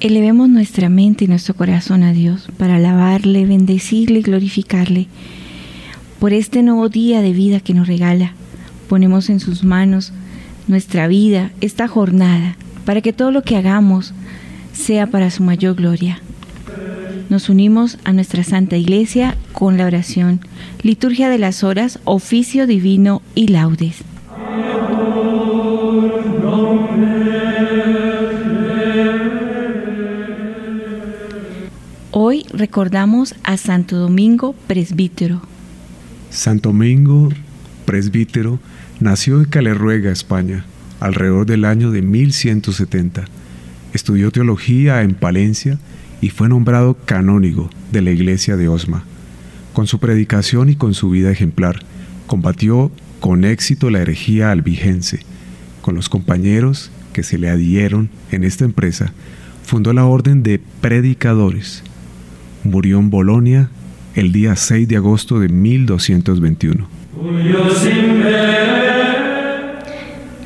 Elevemos 0.00 0.50
nuestra 0.50 0.90
mente 0.90 1.24
y 1.24 1.28
nuestro 1.28 1.54
corazón 1.54 2.02
a 2.02 2.12
Dios 2.12 2.48
para 2.58 2.76
alabarle, 2.76 3.46
bendecirle 3.46 4.18
y 4.18 4.22
glorificarle. 4.22 5.06
Por 6.18 6.34
este 6.34 6.62
nuevo 6.62 6.90
día 6.90 7.22
de 7.22 7.32
vida 7.32 7.60
que 7.60 7.72
nos 7.72 7.86
regala, 7.86 8.32
ponemos 8.88 9.30
en 9.30 9.40
sus 9.40 9.64
manos 9.64 10.12
nuestra 10.68 11.08
vida, 11.08 11.52
esta 11.62 11.88
jornada, 11.88 12.56
para 12.84 13.00
que 13.00 13.14
todo 13.14 13.30
lo 13.30 13.42
que 13.42 13.56
hagamos 13.56 14.12
sea 14.74 15.06
para 15.06 15.30
su 15.30 15.42
mayor 15.42 15.74
gloria. 15.74 16.20
Nos 17.30 17.48
unimos 17.48 17.98
a 18.04 18.12
nuestra 18.12 18.44
Santa 18.44 18.76
Iglesia 18.76 19.36
con 19.52 19.78
la 19.78 19.86
oración, 19.86 20.40
liturgia 20.82 21.30
de 21.30 21.38
las 21.38 21.64
horas, 21.64 21.98
oficio 22.04 22.66
divino 22.66 23.22
y 23.34 23.48
laudes. 23.48 24.04
Hoy 32.10 32.44
recordamos 32.52 33.34
a 33.42 33.56
Santo 33.56 33.96
Domingo 33.96 34.54
Presbítero. 34.66 35.40
Santo 36.30 36.68
Domingo 36.68 37.30
Presbítero 37.86 38.60
nació 39.00 39.38
en 39.38 39.46
Calerruega, 39.46 40.12
España, 40.12 40.64
alrededor 41.00 41.46
del 41.46 41.64
año 41.64 41.90
de 41.90 42.02
1170. 42.02 43.24
Estudió 43.94 44.30
teología 44.30 45.02
en 45.02 45.14
Palencia 45.14 45.78
y 46.24 46.30
fue 46.30 46.48
nombrado 46.48 46.96
canónigo 47.04 47.68
de 47.92 48.00
la 48.00 48.10
iglesia 48.10 48.56
de 48.56 48.66
Osma. 48.66 49.04
Con 49.74 49.86
su 49.86 49.98
predicación 49.98 50.70
y 50.70 50.74
con 50.74 50.94
su 50.94 51.10
vida 51.10 51.30
ejemplar, 51.30 51.80
combatió 52.26 52.90
con 53.20 53.44
éxito 53.44 53.90
la 53.90 54.00
herejía 54.00 54.50
albigense. 54.50 55.20
Con 55.82 55.94
los 55.94 56.08
compañeros 56.08 56.90
que 57.12 57.22
se 57.22 57.36
le 57.36 57.50
adhieron 57.50 58.08
en 58.30 58.42
esta 58.42 58.64
empresa, 58.64 59.12
fundó 59.64 59.92
la 59.92 60.06
Orden 60.06 60.42
de 60.42 60.62
Predicadores, 60.80 61.82
murió 62.62 63.00
en 63.00 63.10
Bolonia 63.10 63.68
el 64.14 64.32
día 64.32 64.56
6 64.56 64.88
de 64.88 64.96
agosto 64.96 65.40
de 65.40 65.50
1221. 65.50 66.88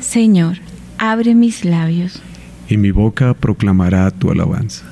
Señor, 0.01 0.57
abre 0.97 1.35
mis 1.35 1.63
labios. 1.63 2.21
Y 2.67 2.75
mi 2.75 2.91
boca 2.91 3.33
proclamará 3.33 4.11
tu 4.11 4.29
alabanza. 4.29 4.83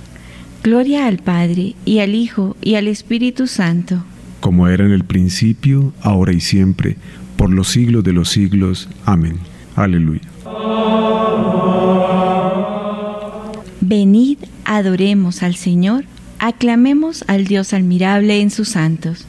Gloria 0.67 1.07
al 1.07 1.19
Padre, 1.19 1.75
y 1.85 1.99
al 1.99 2.13
Hijo, 2.13 2.57
y 2.61 2.75
al 2.75 2.89
Espíritu 2.89 3.47
Santo. 3.47 4.03
Como 4.41 4.67
era 4.67 4.85
en 4.85 4.91
el 4.91 5.05
principio, 5.05 5.93
ahora 6.01 6.33
y 6.33 6.41
siempre, 6.41 6.97
por 7.37 7.49
los 7.49 7.69
siglos 7.69 8.03
de 8.03 8.11
los 8.11 8.27
siglos. 8.27 8.89
Amén. 9.05 9.39
Aleluya. 9.77 10.19
Venid, 13.79 14.39
adoremos 14.65 15.41
al 15.41 15.55
Señor 15.55 16.03
Aclamemos 16.37 17.23
al 17.27 17.45
Dios 17.45 17.71
admirable 17.71 18.41
en 18.41 18.51
sus 18.51 18.67
santos. 18.67 19.25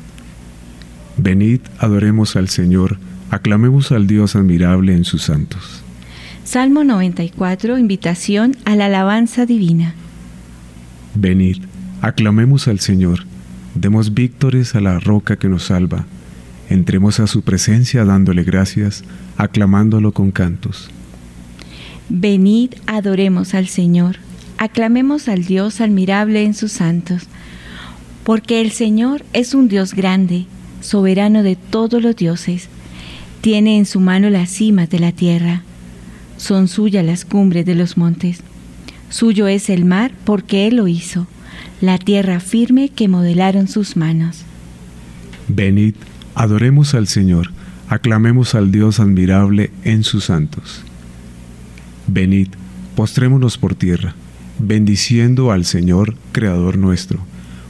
Venid, 1.19 1.61
adoremos 1.78 2.34
al 2.34 2.48
Señor, 2.48 2.98
aclamemos 3.31 3.92
al 3.92 4.09
Dios 4.09 4.34
admirable 4.34 4.92
en 4.92 5.05
sus 5.05 5.22
santos. 5.22 5.84
Salmo 6.42 6.83
94, 6.83 7.78
invitación 7.78 8.56
a 8.64 8.75
la 8.75 8.86
alabanza 8.86 9.47
divina. 9.47 9.94
Venid, 11.20 11.58
aclamemos 12.00 12.69
al 12.69 12.80
Señor, 12.80 13.24
demos 13.74 14.14
víctores 14.14 14.74
a 14.74 14.80
la 14.80 15.00
roca 15.00 15.36
que 15.36 15.48
nos 15.48 15.64
salva, 15.64 16.06
entremos 16.70 17.20
a 17.20 17.27
su 17.27 17.42
presencia 17.42 18.05
dándole 18.05 18.44
gracias, 18.44 19.05
aclamándolo 19.36 20.12
con 20.12 20.30
cantos. 20.30 20.91
Venid, 22.08 22.75
adoremos 22.86 23.55
al 23.55 23.69
Señor 23.69 24.16
aclamemos 24.58 25.28
al 25.28 25.44
Dios 25.44 25.81
admirable 25.81 26.44
en 26.44 26.53
sus 26.53 26.72
santos, 26.72 27.22
porque 28.25 28.60
el 28.60 28.72
Señor 28.72 29.25
es 29.32 29.54
un 29.54 29.69
Dios 29.69 29.94
grande, 29.94 30.47
soberano 30.81 31.42
de 31.42 31.56
todos 31.56 32.03
los 32.03 32.15
dioses. 32.16 32.69
Tiene 33.41 33.78
en 33.78 33.87
su 33.87 34.00
mano 34.00 34.28
las 34.28 34.50
cimas 34.50 34.91
de 34.91 34.98
la 34.98 35.12
tierra. 35.12 35.62
Son 36.37 36.69
suyas 36.69 37.04
las 37.04 37.25
cumbres 37.25 37.65
de 37.65 37.76
los 37.76 37.97
montes. 37.97 38.41
Suyo 39.10 39.46
es 39.48 39.70
el 39.70 39.84
mar 39.84 40.12
porque 40.24 40.66
Él 40.66 40.76
lo 40.76 40.88
hizo, 40.88 41.26
la 41.80 41.98
tierra 41.98 42.41
firme 42.41 42.88
que 42.88 43.08
modelaron 43.08 43.69
sus 43.69 43.96
manos. 43.96 44.42
Venid, 45.48 45.94
adoremos 46.34 46.94
al 46.94 47.06
Señor, 47.06 47.50
aclamemos 47.88 48.54
al 48.54 48.70
Dios 48.70 49.00
admirable 49.00 49.70
en 49.84 50.04
sus 50.04 50.24
santos. 50.24 50.82
Venid, 52.06 52.48
postrémonos 52.94 53.58
por 53.58 53.74
tierra 53.74 54.14
bendiciendo 54.58 55.52
al 55.52 55.64
Señor, 55.64 56.14
Creador 56.32 56.78
nuestro, 56.78 57.20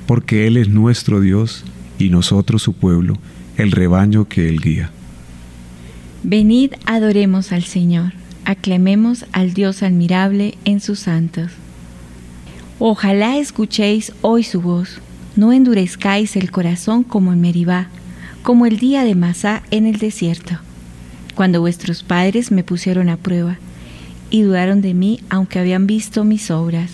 porque 0.07 0.47
Él 0.47 0.57
es 0.57 0.69
nuestro 0.69 1.21
Dios 1.21 1.65
y 1.99 2.11
nosotros 2.11 2.63
su 2.63 2.73
pueblo, 2.73 3.19
el 3.57 3.73
rebaño 3.73 4.27
que 4.27 4.49
Él 4.49 4.61
guía. 4.61 4.91
Venid, 6.23 6.73
adoremos 6.87 7.53
al 7.53 7.65
Señor, 7.65 8.13
aclamemos 8.49 9.27
al 9.33 9.53
Dios 9.53 9.83
admirable 9.83 10.57
en 10.65 10.81
sus 10.81 11.01
santos. 11.01 11.51
Ojalá 12.79 13.37
escuchéis 13.37 14.15
hoy 14.23 14.43
su 14.43 14.63
voz, 14.63 15.03
no 15.37 15.53
endurezcáis 15.53 16.35
el 16.35 16.51
corazón 16.51 17.05
como 17.05 17.35
en 17.35 17.43
Meribá, 17.43 17.89
como 18.43 18.65
el 18.65 18.79
día 18.79 19.05
de 19.05 19.15
Masá 19.15 19.63
en 19.71 19.85
el 19.85 19.99
desierto, 19.99 20.55
cuando 21.35 21.61
vuestros 21.61 22.03
padres 22.03 22.51
me 22.51 22.65
pusieron 22.65 23.11
a 23.11 23.19
prueba 23.19 23.59
y 24.31 24.41
dudaron 24.41 24.81
de 24.81 24.95
mí 24.95 25.21
aunque 25.29 25.59
habían 25.59 25.87
visto 25.87 26.25
mis 26.25 26.51
obras. 26.51 26.93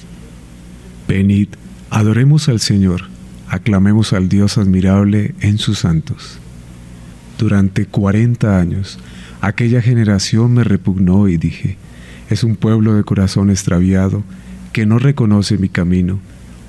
Venid, 1.07 1.51
adoremos 1.89 2.49
al 2.49 2.59
Señor, 2.59 3.03
aclamemos 3.49 4.13
al 4.13 4.29
Dios 4.29 4.59
admirable 4.59 5.37
en 5.39 5.59
sus 5.59 5.79
santos. 5.79 6.39
Durante 7.39 7.87
cuarenta 7.87 8.59
años, 8.59 8.99
aquella 9.47 9.83
generación 9.83 10.55
me 10.55 10.65
repugnó 10.65 11.29
y 11.29 11.37
dije, 11.37 11.77
es 12.31 12.45
un 12.45 12.57
pueblo 12.57 12.95
de 12.95 13.05
corazón 13.05 13.51
extraviado 13.51 14.23
que 14.73 14.87
no 14.87 14.99
reconoce 14.99 15.59
mi 15.59 15.69
camino, 15.69 16.19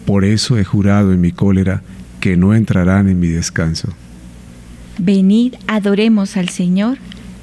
por 0.05 0.25
eso 0.25 0.57
he 0.57 0.63
jurado 0.63 1.13
en 1.13 1.21
mi 1.21 1.31
cólera 1.31 1.81
que 2.19 2.37
no 2.37 2.53
entrarán 2.53 3.07
en 3.07 3.19
mi 3.19 3.27
descanso. 3.27 3.89
Venid, 4.97 5.55
adoremos 5.67 6.37
al 6.37 6.49
Señor, 6.49 6.97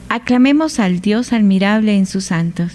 aclamemos 0.08 0.78
al 0.78 1.00
Dios 1.00 1.32
admirable 1.32 1.96
en 1.96 2.06
sus 2.06 2.24
santos. 2.24 2.72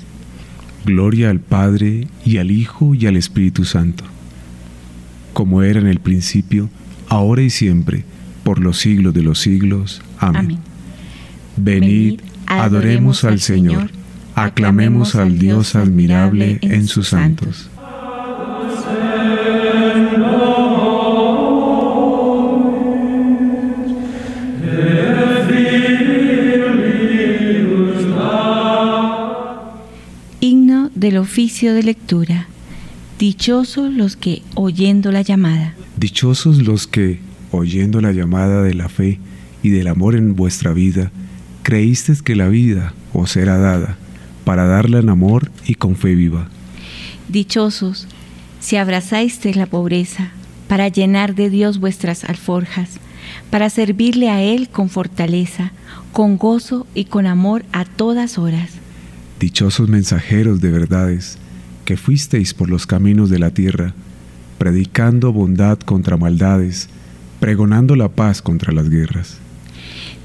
Gloria 0.86 1.30
al 1.30 1.40
Padre 1.40 2.08
y 2.26 2.38
al 2.38 2.52
Hijo 2.52 2.96
y 2.96 3.06
al 3.08 3.18
Espíritu 3.18 3.66
Santo, 3.66 4.04
como 5.34 5.62
era 5.62 5.80
en 5.80 5.88
el 5.88 6.00
principio, 6.00 6.70
ahora 7.08 7.42
y 7.42 7.50
siempre, 7.50 8.04
por 8.44 8.60
los 8.60 8.80
siglos 8.80 9.14
de 9.14 9.22
los 9.22 9.40
siglos. 9.40 10.02
Amén. 10.20 10.58
Venid, 11.58 12.20
adoremos 12.48 13.24
al 13.24 13.40
Señor, 13.40 13.92
aclamemos 14.36 15.16
al 15.16 15.38
Dios 15.38 15.76
admirable 15.76 16.60
en 16.62 16.88
sus 16.88 17.10
santos. 17.10 17.70
del 31.00 31.18
oficio 31.18 31.74
de 31.74 31.84
lectura. 31.84 32.48
Dichosos 33.20 33.94
los 33.94 34.18
que, 34.18 34.42
oyendo 34.56 35.12
la 35.12 35.22
llamada. 35.22 35.76
Dichosos 35.96 36.58
los 36.64 36.88
que, 36.88 37.20
oyendo 37.52 38.02
la 38.02 38.12
llamada 38.12 38.64
de 38.64 38.74
la 38.74 38.90
fe 38.90 39.20
y 39.64 39.70
del 39.70 39.88
amor 39.88 40.16
en 40.16 40.36
vuestra 40.36 40.74
vida, 40.74 41.12
creísteis 41.68 42.22
que 42.22 42.38
la 42.38 42.48
vida 42.48 42.94
os 43.12 43.36
era 43.36 43.58
dada, 43.58 43.98
para 44.46 44.68
darla 44.68 45.00
en 45.00 45.10
amor 45.10 45.52
y 45.66 45.76
con 45.76 45.98
fe 45.98 46.16
viva. 46.16 46.48
Dichosos 47.28 48.08
si 48.62 48.78
abrazasteis 48.78 49.58
la 49.58 49.66
pobreza, 49.66 50.32
para 50.70 50.88
llenar 50.88 51.36
de 51.36 51.50
Dios 51.50 51.82
vuestras 51.82 52.24
alforjas, 52.24 53.02
para 53.50 53.70
servirle 53.70 54.30
a 54.30 54.42
Él 54.42 54.70
con 54.70 54.88
fortaleza, 54.88 55.74
con 56.14 56.38
gozo 56.38 56.88
y 56.96 57.04
con 57.04 57.28
amor 57.28 57.66
a 57.74 57.84
todas 57.84 58.38
horas 58.38 58.70
Dichosos 59.38 59.90
mensajeros 59.90 60.62
de 60.62 60.72
verdades, 60.72 61.38
que 61.84 61.98
fuisteis 61.98 62.54
por 62.54 62.70
los 62.70 62.88
caminos 62.88 63.30
de 63.30 63.40
la 63.40 63.52
tierra, 63.52 63.94
predicando 64.58 65.34
bondad 65.34 65.80
contra 65.80 66.16
maldades, 66.16 66.88
pregonando 67.42 67.98
la 67.98 68.08
paz 68.08 68.42
contra 68.42 68.72
las 68.72 68.90
guerras. 68.90 69.38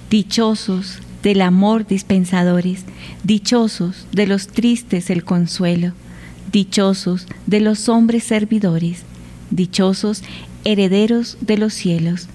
Dichosos 0.08 1.00
del 1.22 1.40
amor 1.40 1.86
dispensadores, 1.86 2.84
dichosos 3.24 4.06
de 4.12 4.26
los 4.26 4.48
tristes 4.48 5.10
el 5.10 5.24
consuelo, 5.24 5.92
dichosos 6.50 7.26
de 7.46 7.60
los 7.60 7.88
hombres 7.88 8.24
servidores, 8.24 9.02
dichosos 9.50 10.22
herederos 10.64 11.38
de 11.40 11.58
los 11.58 11.74
cielos. 11.74 12.28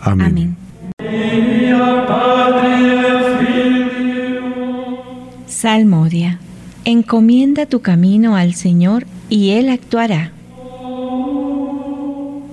Amén. 0.00 0.26
Amén. 0.26 0.64
Salmodia. 5.46 6.38
Encomienda 6.84 7.64
tu 7.64 7.80
camino 7.80 8.36
al 8.36 8.54
Señor 8.54 9.06
y 9.30 9.50
Él 9.50 9.70
actuará. 9.70 10.32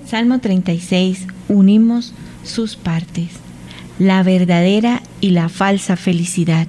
Salmo 0.06 0.40
36. 0.40 1.28
Unimos 1.50 2.14
sus 2.44 2.78
partes. 2.78 3.30
La 4.02 4.24
verdadera 4.24 5.04
y 5.20 5.30
la 5.30 5.48
falsa 5.48 5.96
felicidad. 5.96 6.68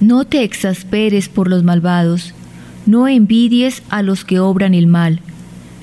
No 0.00 0.24
te 0.24 0.42
exasperes 0.42 1.28
por 1.28 1.46
los 1.46 1.62
malvados, 1.62 2.34
no 2.84 3.06
envidies 3.06 3.84
a 3.90 4.02
los 4.02 4.24
que 4.24 4.40
obran 4.40 4.74
el 4.74 4.88
mal. 4.88 5.20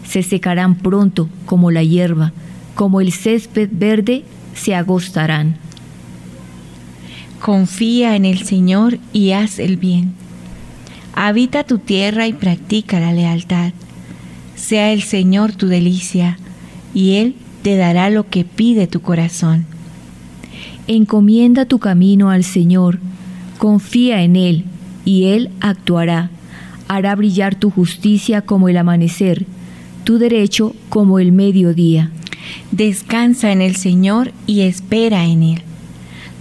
Se 0.06 0.22
secarán 0.22 0.76
pronto 0.76 1.30
como 1.46 1.72
la 1.72 1.82
hierba, 1.82 2.34
como 2.76 3.00
el 3.00 3.14
césped 3.14 3.70
verde 3.72 4.26
se 4.54 4.76
agostarán. 4.76 5.56
Confía 7.40 8.18
en 8.18 8.26
el 8.26 8.44
Señor 8.44 9.00
y 9.14 9.32
haz 9.32 9.60
el 9.60 9.78
bien. 9.78 10.12
Habita 11.16 11.64
tu 11.64 11.78
tierra 11.78 12.28
y 12.28 12.34
practica 12.34 13.00
la 13.00 13.14
lealtad. 13.14 13.72
Sea 14.58 14.92
el 14.92 15.04
Señor 15.04 15.54
tu 15.54 15.68
delicia, 15.68 16.38
y 16.94 17.16
Él 17.16 17.38
te 17.62 17.78
dará 17.78 18.10
lo 18.10 18.28
que 18.30 18.44
pide 18.44 18.88
tu 18.88 19.02
corazón. 19.02 19.71
Encomienda 20.88 21.66
tu 21.66 21.80
camino 21.80 22.30
al 22.30 22.44
Señor, 22.44 23.00
confía 23.58 24.24
en 24.24 24.36
Él, 24.36 24.66
y 25.06 25.26
Él 25.26 25.50
actuará. 25.60 26.30
Hará 26.88 27.16
brillar 27.16 27.56
tu 27.56 27.70
justicia 27.70 28.42
como 28.42 28.70
el 28.70 28.78
amanecer, 28.78 29.46
tu 30.04 30.18
derecho 30.18 30.76
como 30.90 31.20
el 31.20 31.32
mediodía. 31.32 32.12
Descansa 32.72 33.52
en 33.52 33.62
el 33.62 33.76
Señor 33.76 34.32
y 34.46 34.62
espera 34.62 35.26
en 35.26 35.44
Él 35.44 35.64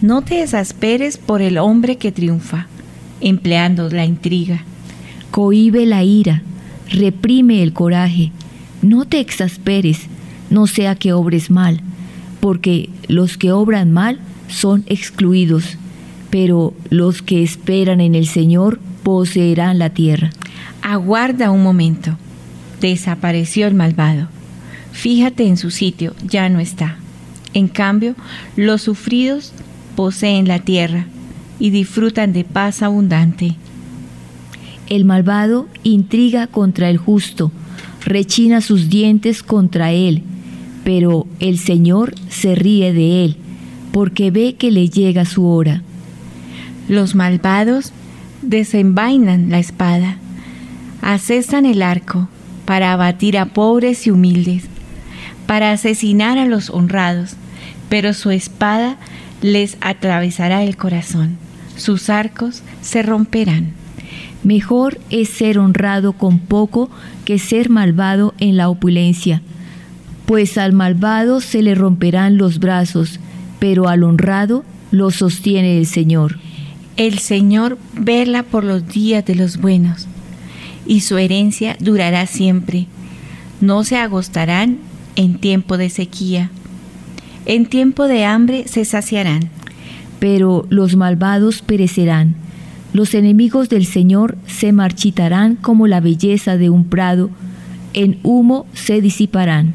no 0.01 0.23
te 0.23 0.43
exasperes 0.43 1.19
por 1.19 1.43
el 1.43 1.59
hombre 1.59 1.97
que 1.97 2.11
triunfa, 2.11 2.67
empleando 3.21 3.91
la 3.91 4.07
intriga. 4.07 4.65
Cohibe 5.31 5.85
la 5.85 6.03
ira, 6.03 6.43
reprime 6.91 7.63
el 7.63 7.73
coraje, 7.73 8.33
no 8.81 9.05
te 9.05 9.21
exasperes, 9.21 10.01
no 10.49 10.67
sea 10.67 10.95
que 10.95 11.13
obres 11.13 11.51
mal, 11.51 11.83
porque 12.41 12.89
los 13.09 13.37
que 13.37 13.53
obran 13.53 13.93
mal 13.93 14.19
son 14.51 14.85
excluidos, 14.87 15.77
pero 16.31 16.75
los 16.91 17.23
que 17.23 17.43
esperan 17.43 18.01
en 18.01 18.15
el 18.15 18.27
Señor 18.27 18.79
poseerán 19.03 19.79
la 19.79 19.91
tierra. 19.91 20.31
Aguarda 20.83 21.51
un 21.51 21.63
momento. 21.63 22.17
Desapareció 22.81 23.67
el 23.67 23.75
malvado. 23.75 24.29
Fíjate 24.93 25.47
en 25.47 25.57
su 25.57 25.71
sitio, 25.71 26.15
ya 26.27 26.49
no 26.49 26.61
está. 26.61 26.97
En 27.53 27.69
cambio, 27.69 28.15
los 28.57 28.83
sufridos 28.83 29.53
poseen 29.97 30.47
la 30.47 30.61
tierra 30.61 31.07
y 31.59 31.71
disfrutan 31.71 32.33
de 32.33 32.45
paz 32.45 32.83
abundante. 32.83 33.57
El 34.89 35.05
malvado 35.05 35.69
intriga 35.83 36.47
contra 36.47 36.91
el 36.91 36.97
justo, 36.97 37.53
rechina 38.05 38.61
sus 38.61 38.89
dientes 38.89 39.43
contra 39.43 39.93
él, 39.93 40.23
pero 40.85 41.27
el 41.39 41.59
Señor 41.59 42.15
se 42.29 42.55
ríe 42.55 42.93
de 42.93 43.25
él, 43.25 43.37
porque 43.93 44.31
ve 44.31 44.55
que 44.57 44.71
le 44.71 44.89
llega 44.89 45.25
su 45.25 45.47
hora. 45.47 45.83
Los 46.89 47.15
malvados 47.15 47.93
desenvainan 48.43 49.51
la 49.51 49.59
espada, 49.59 50.17
acesan 51.03 51.67
el 51.67 51.83
arco 51.83 52.29
para 52.65 52.93
abatir 52.93 53.39
a 53.39 53.47
pobres 53.47 54.07
y 54.07 54.11
humildes, 54.11 54.65
para 55.47 55.73
asesinar 55.73 56.39
a 56.39 56.47
los 56.47 56.71
honrados, 56.71 57.37
pero 57.89 58.15
su 58.15 58.31
espada 58.31 58.97
les 59.43 59.77
atravesará 59.81 60.63
el 60.63 60.77
corazón, 60.77 61.37
sus 61.77 62.11
arcos 62.11 62.63
se 62.83 63.03
romperán. 63.03 63.73
Mejor 64.43 64.99
es 65.11 65.29
ser 65.29 65.59
honrado 65.59 66.13
con 66.13 66.39
poco 66.39 66.91
que 67.25 67.39
ser 67.39 67.69
malvado 67.69 68.35
en 68.39 68.57
la 68.57 68.69
opulencia, 68.69 69.43
pues 70.25 70.57
al 70.57 70.73
malvado 70.73 71.41
se 71.41 71.63
le 71.63 71.75
romperán 71.75 72.39
los 72.39 72.59
brazos, 72.59 73.19
pero 73.61 73.89
al 73.89 74.03
honrado 74.03 74.65
lo 74.91 75.13
sostiene 75.13 75.79
el 75.79 75.87
Señor. 75.87 76.39
El 76.97 77.21
Señor 77.21 77.79
vela 77.95 78.43
por 78.43 78.65
los 78.65 78.89
días 78.89 79.25
de 79.25 79.37
los 79.37 79.59
buenos, 79.59 80.09
y 80.87 81.03
su 81.03 81.19
herencia 81.19 81.77
durará 81.79 82.27
siempre. 82.27 82.87
No 83.61 83.85
se 83.85 83.97
agostarán 83.97 84.79
en 85.15 85.39
tiempo 85.39 85.77
de 85.77 85.89
sequía 85.89 86.51
en 87.47 87.67
tiempo 87.67 88.07
de 88.07 88.25
hambre 88.25 88.69
se 88.69 88.85
saciarán. 88.85 89.51
Pero 90.19 90.67
los 90.69 90.97
malvados 90.97 91.63
perecerán. 91.63 92.35
Los 92.93 93.15
enemigos 93.15 93.69
del 93.69 93.87
Señor 93.87 94.37
se 94.47 94.73
marchitarán 94.73 95.57
como 95.57 95.87
la 95.87 96.01
belleza 96.01 96.57
de 96.57 96.71
un 96.71 96.85
prado, 96.85 97.31
en 97.93 98.19
humo 98.23 98.67
se 98.75 99.01
disiparán. 99.01 99.75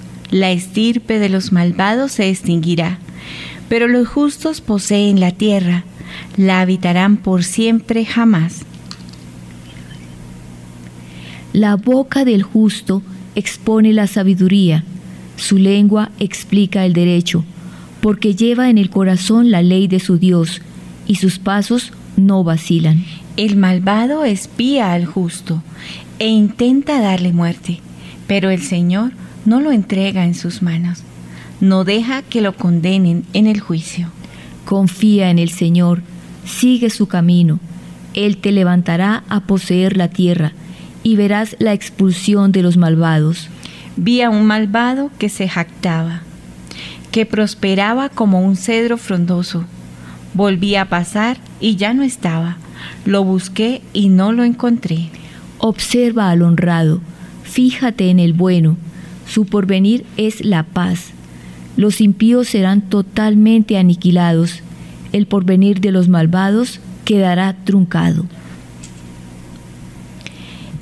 la 0.31 0.51
estirpe 0.51 1.19
de 1.19 1.29
los 1.29 1.51
malvados 1.51 2.13
se 2.13 2.29
extinguirá, 2.29 2.97
pero 3.69 3.87
los 3.87 4.07
justos 4.07 4.61
poseen 4.61 5.19
la 5.19 5.31
tierra, 5.31 5.83
la 6.37 6.61
habitarán 6.61 7.17
por 7.17 7.43
siempre 7.43 8.05
jamás. 8.05 8.65
La 11.53 11.75
boca 11.75 12.23
del 12.23 12.43
justo 12.43 13.03
expone 13.35 13.93
la 13.93 14.07
sabiduría, 14.07 14.85
su 15.35 15.57
lengua 15.57 16.11
explica 16.19 16.85
el 16.85 16.93
derecho, 16.93 17.43
porque 17.99 18.35
lleva 18.35 18.69
en 18.69 18.77
el 18.77 18.89
corazón 18.89 19.51
la 19.51 19.61
ley 19.61 19.87
de 19.87 19.99
su 19.99 20.17
Dios, 20.17 20.61
y 21.07 21.15
sus 21.15 21.39
pasos 21.39 21.91
no 22.15 22.43
vacilan. 22.43 23.03
El 23.35 23.57
malvado 23.57 24.23
espía 24.23 24.93
al 24.93 25.05
justo 25.05 25.61
e 26.19 26.27
intenta 26.27 27.01
darle 27.01 27.33
muerte, 27.33 27.79
pero 28.27 28.49
el 28.49 28.61
Señor 28.61 29.11
no 29.45 29.59
lo 29.59 29.71
entrega 29.71 30.25
en 30.25 30.35
sus 30.35 30.61
manos, 30.61 31.03
no 31.59 31.83
deja 31.83 32.21
que 32.23 32.41
lo 32.41 32.55
condenen 32.55 33.23
en 33.33 33.47
el 33.47 33.59
juicio. 33.59 34.09
Confía 34.65 35.29
en 35.29 35.39
el 35.39 35.49
Señor, 35.49 36.01
sigue 36.45 36.89
su 36.89 37.07
camino, 37.07 37.59
Él 38.13 38.37
te 38.37 38.51
levantará 38.51 39.23
a 39.29 39.41
poseer 39.41 39.97
la 39.97 40.09
tierra 40.09 40.53
y 41.03 41.15
verás 41.15 41.55
la 41.59 41.73
expulsión 41.73 42.51
de 42.51 42.61
los 42.61 42.77
malvados. 42.77 43.49
Vi 43.95 44.21
a 44.21 44.29
un 44.29 44.45
malvado 44.45 45.11
que 45.17 45.29
se 45.29 45.47
jactaba, 45.47 46.21
que 47.11 47.25
prosperaba 47.25 48.09
como 48.09 48.41
un 48.41 48.55
cedro 48.55 48.97
frondoso. 48.97 49.65
Volví 50.33 50.75
a 50.75 50.85
pasar 50.85 51.37
y 51.59 51.75
ya 51.75 51.93
no 51.93 52.03
estaba. 52.03 52.57
Lo 53.05 53.23
busqué 53.23 53.81
y 53.93 54.09
no 54.09 54.31
lo 54.31 54.43
encontré. 54.43 55.09
Observa 55.57 56.29
al 56.29 56.41
honrado, 56.41 57.01
fíjate 57.43 58.09
en 58.09 58.19
el 58.19 58.33
bueno. 58.33 58.77
Su 59.31 59.45
porvenir 59.45 60.05
es 60.17 60.43
la 60.43 60.63
paz. 60.63 61.11
Los 61.77 62.01
impíos 62.01 62.49
serán 62.49 62.81
totalmente 62.81 63.77
aniquilados. 63.77 64.59
El 65.13 65.25
porvenir 65.25 65.79
de 65.79 65.93
los 65.93 66.09
malvados 66.09 66.81
quedará 67.05 67.55
truncado. 67.63 68.25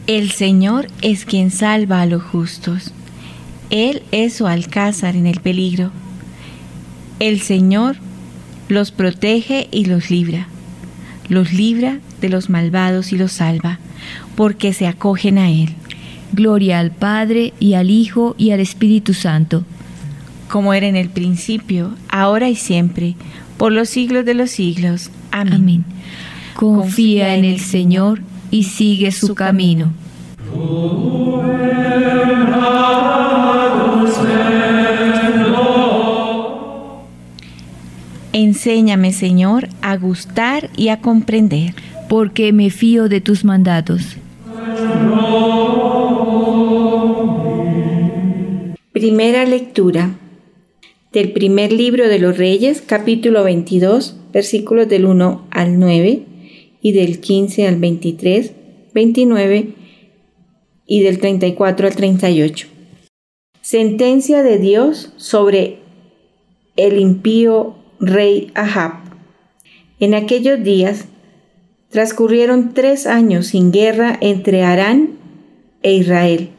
El 0.08 0.32
Señor 0.32 0.88
es 1.03 1.25
quien 1.25 1.51
salva 1.51 2.01
a 2.01 2.08
los 2.08 2.24
justos. 2.24 2.91
Él 3.70 4.01
es 4.12 4.34
su 4.34 4.48
alcázar 4.48 5.15
en 5.15 5.27
el 5.27 5.41
peligro. 5.41 5.91
El 7.20 7.41
Señor 7.41 7.98
los 8.68 8.89
protege 8.89 9.68
y 9.72 9.86
los 9.86 10.10
libra. 10.10 10.48
los 11.27 11.53
libra 11.53 12.00
de 12.20 12.29
los 12.29 12.50
malvados 12.50 13.13
y 13.13 13.18
los 13.20 13.34
salva, 13.34 13.77
porque 14.36 14.74
se 14.74 14.88
acogen 14.88 15.38
a 15.38 15.51
Él. 15.51 15.75
Gloria 16.32 16.80
al 16.80 16.92
Padre 16.92 17.54
y 17.60 17.74
al 17.74 17.90
Hijo 17.90 18.36
y 18.38 18.52
al 18.52 18.60
Espíritu 18.60 19.14
Santo. 19.14 19.64
Como 20.48 20.74
era 20.74 20.88
en 20.88 20.96
el 20.96 21.10
principio, 21.10 21.94
ahora 22.10 22.50
y 22.50 22.56
siempre, 22.56 23.16
por 23.58 23.72
los 23.72 23.90
siglos 23.90 24.26
de 24.26 24.34
los 24.34 24.52
siglos. 24.52 25.12
Amén. 25.32 25.54
Amén. 25.54 25.86
Confía 26.56 27.36
en 27.36 27.46
el 27.46 27.60
Señor 27.60 28.22
y 28.52 28.64
sigue 28.64 29.12
su 29.12 29.36
camino. 29.36 29.94
Enséñame, 38.34 39.12
Señor, 39.14 39.70
a 39.82 39.98
gustar 39.98 40.70
y 40.76 40.90
a 40.90 41.02
comprender. 41.02 41.74
Porque 42.08 42.54
me 42.54 42.70
fío 42.70 43.08
de 43.08 43.22
tus 43.22 43.44
mandatos. 43.46 44.18
Primera 49.00 49.46
lectura 49.46 50.20
del 51.13 51.32
primer 51.32 51.72
libro 51.72 52.10
de 52.10 52.20
los 52.20 52.38
Reyes, 52.38 52.82
capítulo 52.86 53.46
22, 53.46 54.18
versículos 54.34 54.89
del 54.89 55.06
1 55.06 55.48
al 55.51 55.79
9 55.79 56.24
y 56.82 56.91
del 56.91 57.22
15 57.22 57.65
al 57.65 57.77
23, 57.77 58.51
29 58.94 59.70
y 60.86 61.00
del 61.01 61.20
34 61.20 61.88
al 61.88 61.96
38. 61.96 62.68
Sentencia 63.62 64.44
de 64.44 64.58
Dios 64.58 65.13
sobre 65.15 65.77
el 66.75 67.00
impío 67.00 67.75
rey 68.01 68.51
Ahab. 68.53 68.96
En 70.01 70.13
aquellos 70.13 70.62
días 70.62 71.06
transcurrieron 71.88 72.74
tres 72.74 73.08
años 73.08 73.48
sin 73.48 73.72
guerra 73.72 74.18
entre 74.20 74.63
Arán 74.63 75.12
e 75.84 75.94
Israel. 75.94 76.50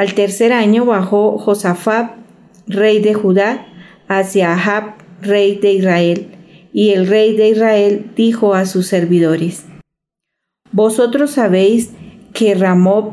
Al 0.00 0.14
tercer 0.14 0.54
año 0.54 0.86
bajó 0.86 1.36
Josafat, 1.36 2.12
rey 2.66 3.00
de 3.00 3.12
Judá, 3.12 3.66
hacia 4.08 4.54
Ahab, 4.54 4.94
rey 5.20 5.56
de 5.56 5.74
Israel, 5.74 6.28
y 6.72 6.92
el 6.92 7.06
rey 7.06 7.36
de 7.36 7.50
Israel 7.50 8.10
dijo 8.16 8.54
a 8.54 8.64
sus 8.64 8.86
servidores, 8.86 9.66
Vosotros 10.72 11.32
sabéis 11.32 11.90
que 12.32 12.54
Ramob 12.54 13.12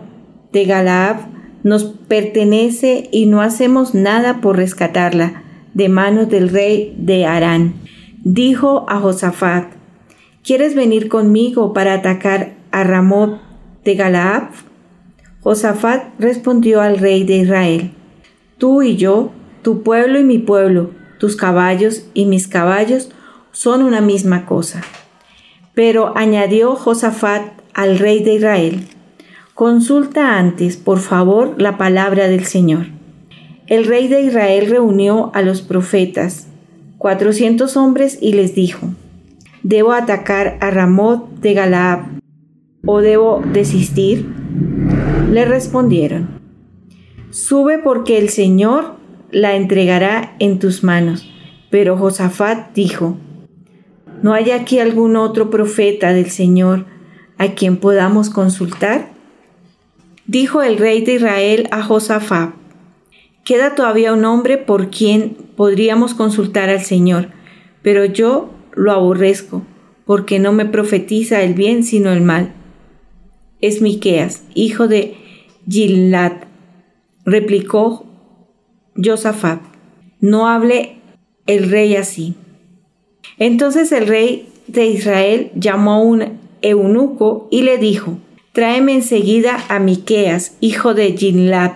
de 0.54 0.64
Galaab 0.64 1.28
nos 1.62 1.84
pertenece 1.84 3.10
y 3.12 3.26
no 3.26 3.42
hacemos 3.42 3.94
nada 3.94 4.40
por 4.40 4.56
rescatarla 4.56 5.44
de 5.74 5.90
manos 5.90 6.30
del 6.30 6.48
rey 6.48 6.96
de 6.98 7.26
Arán. 7.26 7.74
Dijo 8.24 8.86
a 8.88 9.02
Josafat, 9.02 9.74
¿quieres 10.42 10.74
venir 10.74 11.10
conmigo 11.10 11.74
para 11.74 11.96
atacar 11.96 12.54
a 12.72 12.86
Ramob 12.86 13.40
de 13.84 13.96
Galaab? 13.96 14.67
Josafat 15.48 16.10
respondió 16.20 16.82
al 16.82 16.98
rey 16.98 17.24
de 17.24 17.38
Israel, 17.38 17.92
Tú 18.58 18.82
y 18.84 18.98
yo, 18.98 19.32
tu 19.62 19.82
pueblo 19.82 20.20
y 20.20 20.26
mi 20.26 20.40
pueblo, 20.40 20.92
tus 21.20 21.38
caballos 21.38 22.06
y 22.14 22.26
mis 22.26 22.50
caballos 22.50 23.12
son 23.54 23.82
una 23.82 24.02
misma 24.02 24.46
cosa. 24.46 24.82
Pero 25.74 26.12
añadió 26.18 26.76
Josafat 26.76 27.44
al 27.74 27.98
rey 27.98 28.22
de 28.26 28.34
Israel, 28.34 28.88
Consulta 29.54 30.38
antes, 30.38 30.76
por 30.76 31.00
favor, 31.00 31.56
la 31.58 31.78
palabra 31.78 32.28
del 32.28 32.44
Señor. 32.44 32.88
El 33.68 33.86
rey 33.86 34.10
de 34.10 34.24
Israel 34.24 34.70
reunió 34.70 35.32
a 35.34 35.44
los 35.44 35.62
profetas, 35.62 36.48
cuatrocientos 36.98 37.78
hombres, 37.78 38.18
y 38.20 38.34
les 38.34 38.54
dijo, 38.54 38.90
¿Debo 39.64 39.94
atacar 39.94 40.58
a 40.60 40.72
Ramot 40.72 41.40
de 41.40 41.54
Galaab 41.54 42.20
o 42.86 43.00
debo 43.00 43.42
desistir? 43.54 44.26
Le 45.32 45.46
respondieron, 45.46 46.38
Sube 47.30 47.78
porque 47.78 48.18
el 48.18 48.30
Señor 48.30 48.96
la 49.32 49.56
entregará 49.56 50.36
en 50.40 50.60
tus 50.60 50.84
manos. 50.84 51.30
Pero 51.70 51.98
Josafat 51.98 52.74
dijo, 52.74 53.18
¿no 54.22 54.34
hay 54.34 54.52
aquí 54.52 54.80
algún 54.80 55.16
otro 55.16 55.50
profeta 55.50 56.14
del 56.14 56.30
Señor 56.30 56.86
a 57.38 57.50
quien 57.50 57.78
podamos 57.78 58.30
consultar? 58.30 59.12
Dijo 60.26 60.62
el 60.62 60.78
rey 60.78 61.04
de 61.04 61.16
Israel 61.16 61.68
a 61.72 61.84
Josafat, 61.84 62.54
queda 63.44 63.76
todavía 63.76 64.14
un 64.14 64.26
hombre 64.26 64.58
por 64.58 64.90
quien 64.90 65.38
podríamos 65.56 66.14
consultar 66.14 66.70
al 66.70 66.82
Señor, 66.82 67.30
pero 67.82 68.06
yo 68.06 68.50
lo 68.74 68.92
aborrezco, 68.92 69.64
porque 70.06 70.40
no 70.40 70.54
me 70.54 70.66
profetiza 70.66 71.42
el 71.42 71.54
bien 71.54 71.84
sino 71.84 72.12
el 72.12 72.22
mal. 72.22 72.54
Es 73.62 73.82
Miqueas, 73.82 74.44
hijo 74.54 74.88
de 74.88 75.16
Gilad, 75.68 76.34
replicó 77.26 78.06
Josafat, 78.96 79.62
no 80.20 80.48
hable 80.48 80.98
el 81.48 81.70
rey 81.70 81.96
así. 81.96 82.36
Entonces 83.40 83.92
el 83.92 84.08
rey 84.08 84.50
de 84.68 84.88
Israel 84.88 85.52
llamó 85.56 85.94
a 85.94 86.00
un 86.00 86.40
eunuco 86.62 87.48
y 87.52 87.64
le 87.64 87.78
dijo, 87.78 88.18
tráeme 88.54 88.94
enseguida 88.94 89.66
a 89.70 89.80
Miqueas, 89.80 90.56
hijo 90.62 90.94
de 90.94 91.18
Gilad. 91.18 91.74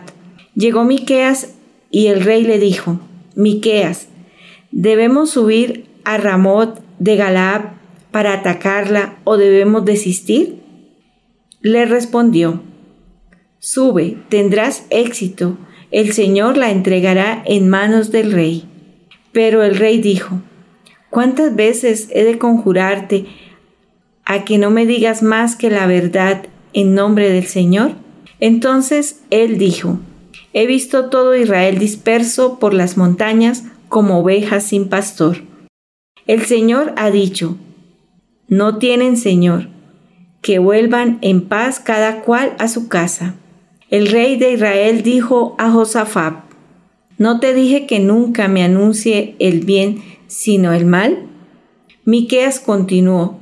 Llegó 0.56 0.84
Miqueas 0.84 1.56
y 1.90 2.08
el 2.08 2.24
rey 2.24 2.44
le 2.44 2.60
dijo, 2.60 3.00
Miqueas, 3.36 4.08
¿debemos 4.72 5.32
subir 5.32 5.86
a 6.04 6.18
Ramot 6.18 6.82
de 7.00 7.16
Galaad 7.16 7.62
para 8.12 8.34
atacarla 8.34 9.18
o 9.24 9.38
debemos 9.38 9.86
desistir? 9.86 10.61
Le 11.62 11.86
respondió, 11.86 12.62
Sube, 13.60 14.18
tendrás 14.30 14.86
éxito, 14.90 15.58
el 15.92 16.14
Señor 16.14 16.58
la 16.58 16.72
entregará 16.72 17.44
en 17.46 17.70
manos 17.70 18.12
del 18.12 18.32
rey. 18.32 18.66
Pero 19.32 19.62
el 19.64 19.76
rey 19.76 20.02
dijo, 20.02 20.42
¿cuántas 21.12 21.56
veces 21.56 22.10
he 22.12 22.24
de 22.24 22.40
conjurarte 22.40 23.28
a 24.26 24.44
que 24.44 24.58
no 24.58 24.72
me 24.72 24.88
digas 24.88 25.22
más 25.22 25.56
que 25.56 25.70
la 25.70 25.86
verdad 25.86 26.46
en 26.74 26.96
nombre 26.96 27.30
del 27.30 27.46
Señor? 27.46 27.92
Entonces 28.40 29.22
él 29.30 29.60
dijo, 29.60 30.00
he 30.54 30.66
visto 30.66 31.10
todo 31.10 31.36
Israel 31.36 31.78
disperso 31.78 32.58
por 32.58 32.74
las 32.74 32.98
montañas 32.98 33.66
como 33.88 34.20
ovejas 34.20 34.64
sin 34.64 34.90
pastor. 34.90 35.44
El 36.26 36.46
Señor 36.46 36.94
ha 36.98 37.12
dicho, 37.12 37.58
no 38.48 38.80
tienen 38.80 39.18
Señor, 39.18 39.68
que 40.42 40.60
vuelvan 40.60 41.20
en 41.22 41.48
paz 41.48 41.80
cada 41.80 42.22
cual 42.22 42.54
a 42.60 42.68
su 42.68 42.88
casa. 42.88 43.36
El 43.90 44.08
rey 44.08 44.38
de 44.38 44.54
Israel 44.54 45.04
dijo 45.04 45.56
a 45.58 45.70
Josafat, 45.70 46.46
¿no 47.18 47.40
te 47.40 47.54
dije 47.54 47.86
que 47.86 48.00
nunca 48.00 48.48
me 48.48 48.64
anuncie 48.64 49.36
el 49.40 49.62
bien 49.62 50.02
sino 50.28 50.74
el 50.74 50.86
mal? 50.86 51.28
Miqueas 52.06 52.60
continuó, 52.60 53.40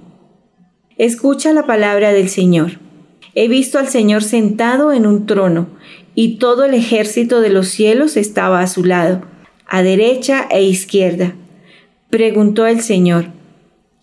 Escucha 0.97 1.53
la 1.53 1.65
palabra 1.65 2.11
del 2.11 2.27
Señor. 2.27 2.79
He 3.33 3.47
visto 3.47 3.79
al 3.79 3.87
Señor 3.87 4.21
sentado 4.21 4.91
en 4.91 5.07
un 5.07 5.25
trono, 5.25 5.67
y 6.13 6.39
todo 6.39 6.65
el 6.65 6.73
ejército 6.73 7.39
de 7.39 7.49
los 7.49 7.69
cielos 7.69 8.17
estaba 8.17 8.59
a 8.59 8.67
su 8.67 8.83
lado, 8.83 9.21
a 9.65 9.81
derecha 9.81 10.45
e 10.51 10.63
izquierda. 10.63 11.35
Preguntó 12.09 12.67
el 12.67 12.81
Señor, 12.81 13.27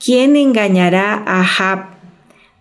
¿quién 0.03 0.37
engañará 0.37 1.23
a 1.27 1.41
Ahab 1.41 1.96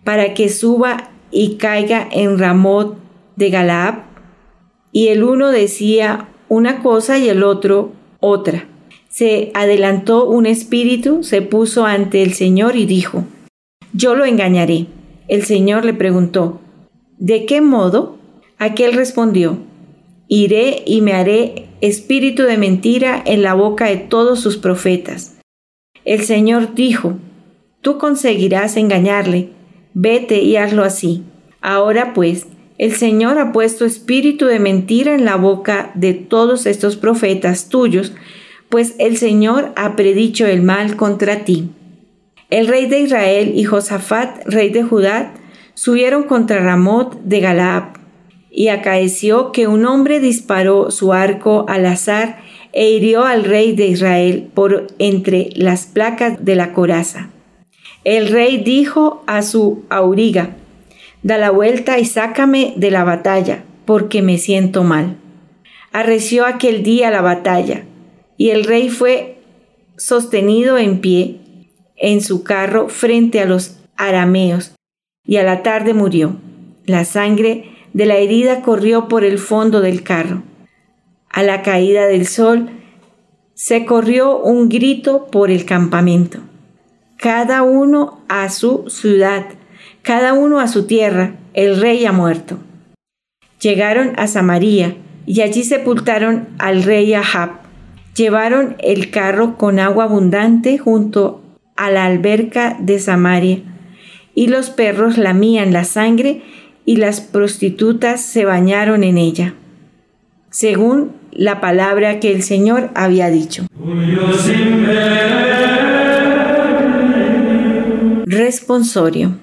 para 0.06 0.34
que 0.34 0.48
suba 0.48 1.10
y 1.32 1.56
caiga 1.56 2.08
en 2.12 2.38
Ramot 2.38 2.96
de 3.34 3.50
Galaab? 3.50 4.04
Y 4.92 5.08
el 5.08 5.24
uno 5.24 5.50
decía 5.50 6.28
una 6.48 6.80
cosa 6.80 7.18
y 7.18 7.28
el 7.28 7.42
otro 7.42 7.90
otra. 8.20 8.68
Se 9.08 9.50
adelantó 9.54 10.28
un 10.28 10.46
espíritu, 10.46 11.24
se 11.24 11.42
puso 11.42 11.86
ante 11.86 12.22
el 12.22 12.34
Señor 12.34 12.76
y 12.76 12.86
dijo, 12.86 13.24
Yo 13.92 14.14
lo 14.14 14.24
engañaré. 14.24 14.86
El 15.26 15.42
Señor 15.42 15.84
le 15.84 15.92
preguntó, 15.92 16.60
¿de 17.18 17.44
qué 17.44 17.60
modo? 17.60 18.16
Aquel 18.58 18.92
respondió, 18.92 19.58
Iré 20.28 20.84
y 20.86 21.00
me 21.00 21.14
haré 21.14 21.66
espíritu 21.80 22.44
de 22.44 22.58
mentira 22.58 23.22
en 23.26 23.42
la 23.42 23.54
boca 23.54 23.86
de 23.86 23.96
todos 23.96 24.38
sus 24.38 24.56
profetas. 24.56 25.36
El 26.04 26.22
Señor 26.22 26.74
dijo, 26.74 27.14
Tú 27.80 27.98
conseguirás 27.98 28.76
engañarle, 28.76 29.50
vete 29.96 30.42
y 30.42 30.56
hazlo 30.56 30.84
así. 30.84 31.24
Ahora 31.62 32.12
pues, 32.12 32.46
el 32.76 32.94
Señor 32.94 33.38
ha 33.38 33.50
puesto 33.52 33.86
espíritu 33.86 34.44
de 34.44 34.60
mentira 34.60 35.14
en 35.14 35.24
la 35.24 35.36
boca 35.36 35.90
de 35.94 36.12
todos 36.12 36.66
estos 36.66 36.96
profetas 36.96 37.70
tuyos, 37.70 38.12
pues 38.68 38.94
el 38.98 39.16
Señor 39.16 39.72
ha 39.74 39.96
predicho 39.96 40.46
el 40.46 40.60
mal 40.60 40.96
contra 40.96 41.44
ti. 41.44 41.70
El 42.50 42.68
rey 42.68 42.86
de 42.86 43.00
Israel 43.00 43.52
y 43.54 43.64
Josafat, 43.64 44.46
rey 44.46 44.68
de 44.68 44.82
Judá, 44.82 45.32
subieron 45.72 46.24
contra 46.24 46.60
Ramot 46.60 47.18
de 47.22 47.40
Galaab, 47.40 47.96
y 48.50 48.68
acaeció 48.68 49.50
que 49.52 49.66
un 49.66 49.84
hombre 49.86 50.20
disparó 50.20 50.90
su 50.90 51.12
arco 51.12 51.66
al 51.68 51.84
azar 51.86 52.38
e 52.72 52.90
hirió 52.90 53.24
al 53.24 53.44
rey 53.44 53.74
de 53.74 53.86
Israel 53.86 54.48
por 54.54 54.86
entre 54.98 55.50
las 55.54 55.86
placas 55.86 56.44
de 56.44 56.54
la 56.54 56.72
coraza. 56.72 57.30
El 58.06 58.28
rey 58.28 58.58
dijo 58.58 59.24
a 59.26 59.42
su 59.42 59.82
auriga, 59.88 60.54
da 61.24 61.38
la 61.38 61.50
vuelta 61.50 61.98
y 61.98 62.04
sácame 62.04 62.72
de 62.76 62.92
la 62.92 63.02
batalla, 63.02 63.64
porque 63.84 64.22
me 64.22 64.38
siento 64.38 64.84
mal. 64.84 65.16
Arreció 65.90 66.46
aquel 66.46 66.84
día 66.84 67.10
la 67.10 67.20
batalla, 67.20 67.82
y 68.36 68.50
el 68.50 68.62
rey 68.62 68.90
fue 68.90 69.38
sostenido 69.96 70.78
en 70.78 71.00
pie 71.00 71.40
en 71.96 72.20
su 72.20 72.44
carro 72.44 72.88
frente 72.88 73.40
a 73.40 73.44
los 73.44 73.80
arameos, 73.96 74.76
y 75.24 75.38
a 75.38 75.42
la 75.42 75.64
tarde 75.64 75.92
murió. 75.92 76.36
La 76.84 77.04
sangre 77.04 77.72
de 77.92 78.06
la 78.06 78.18
herida 78.18 78.62
corrió 78.62 79.08
por 79.08 79.24
el 79.24 79.40
fondo 79.40 79.80
del 79.80 80.04
carro. 80.04 80.44
A 81.28 81.42
la 81.42 81.62
caída 81.62 82.06
del 82.06 82.28
sol 82.28 82.70
se 83.54 83.84
corrió 83.84 84.38
un 84.38 84.68
grito 84.68 85.26
por 85.26 85.50
el 85.50 85.64
campamento. 85.64 86.38
Cada 87.26 87.64
uno 87.64 88.20
a 88.28 88.48
su 88.50 88.84
ciudad, 88.86 89.46
cada 90.02 90.32
uno 90.32 90.60
a 90.60 90.68
su 90.68 90.86
tierra, 90.86 91.34
el 91.54 91.80
rey 91.80 92.06
ha 92.06 92.12
muerto. 92.12 92.58
Llegaron 93.60 94.12
a 94.16 94.28
Samaria 94.28 94.94
y 95.26 95.40
allí 95.40 95.64
sepultaron 95.64 96.46
al 96.58 96.84
rey 96.84 97.14
Ahab. 97.14 97.62
Llevaron 98.14 98.76
el 98.78 99.10
carro 99.10 99.58
con 99.58 99.80
agua 99.80 100.04
abundante 100.04 100.78
junto 100.78 101.42
a 101.74 101.90
la 101.90 102.04
alberca 102.04 102.76
de 102.78 103.00
Samaria, 103.00 103.58
y 104.36 104.46
los 104.46 104.70
perros 104.70 105.18
lamían 105.18 105.72
la 105.72 105.82
sangre 105.82 106.42
y 106.84 106.94
las 106.94 107.20
prostitutas 107.20 108.20
se 108.20 108.44
bañaron 108.44 109.02
en 109.02 109.18
ella, 109.18 109.54
según 110.50 111.10
la 111.32 111.60
palabra 111.60 112.20
que 112.20 112.30
el 112.30 112.44
Señor 112.44 112.90
había 112.94 113.30
dicho. 113.30 113.66
Responsorio. 118.36 119.38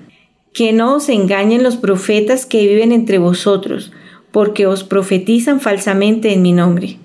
Que 0.53 0.71
no 0.71 0.95
os 0.95 1.09
engañen 1.09 1.63
los 1.63 1.77
profetas 1.77 2.45
que 2.45 2.65
viven 2.65 2.91
entre 2.91 3.17
vosotros, 3.17 3.91
porque 4.31 4.67
os 4.67 4.83
profetizan 4.83 5.59
falsamente 5.59 6.33
en 6.33 6.41
mi 6.41 6.53
nombre. 6.53 6.97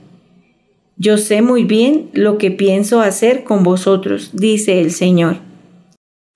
Yo 0.97 1.17
sé 1.17 1.43
muy 1.43 1.65
bien 1.65 2.11
lo 2.13 2.39
que 2.39 2.51
pienso 2.51 3.01
hacer 3.01 3.45
con 3.45 3.63
vosotros, 3.63 4.31
dice 4.33 4.81
el 4.81 4.91
Señor. 4.91 5.37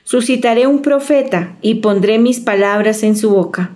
Suscitaré 0.04 0.66
un 0.66 0.82
profeta 0.82 1.56
y 1.62 1.76
pondré 1.76 2.18
mis 2.18 2.38
palabras 2.38 3.02
en 3.02 3.16
su 3.16 3.30
boca. 3.30 3.72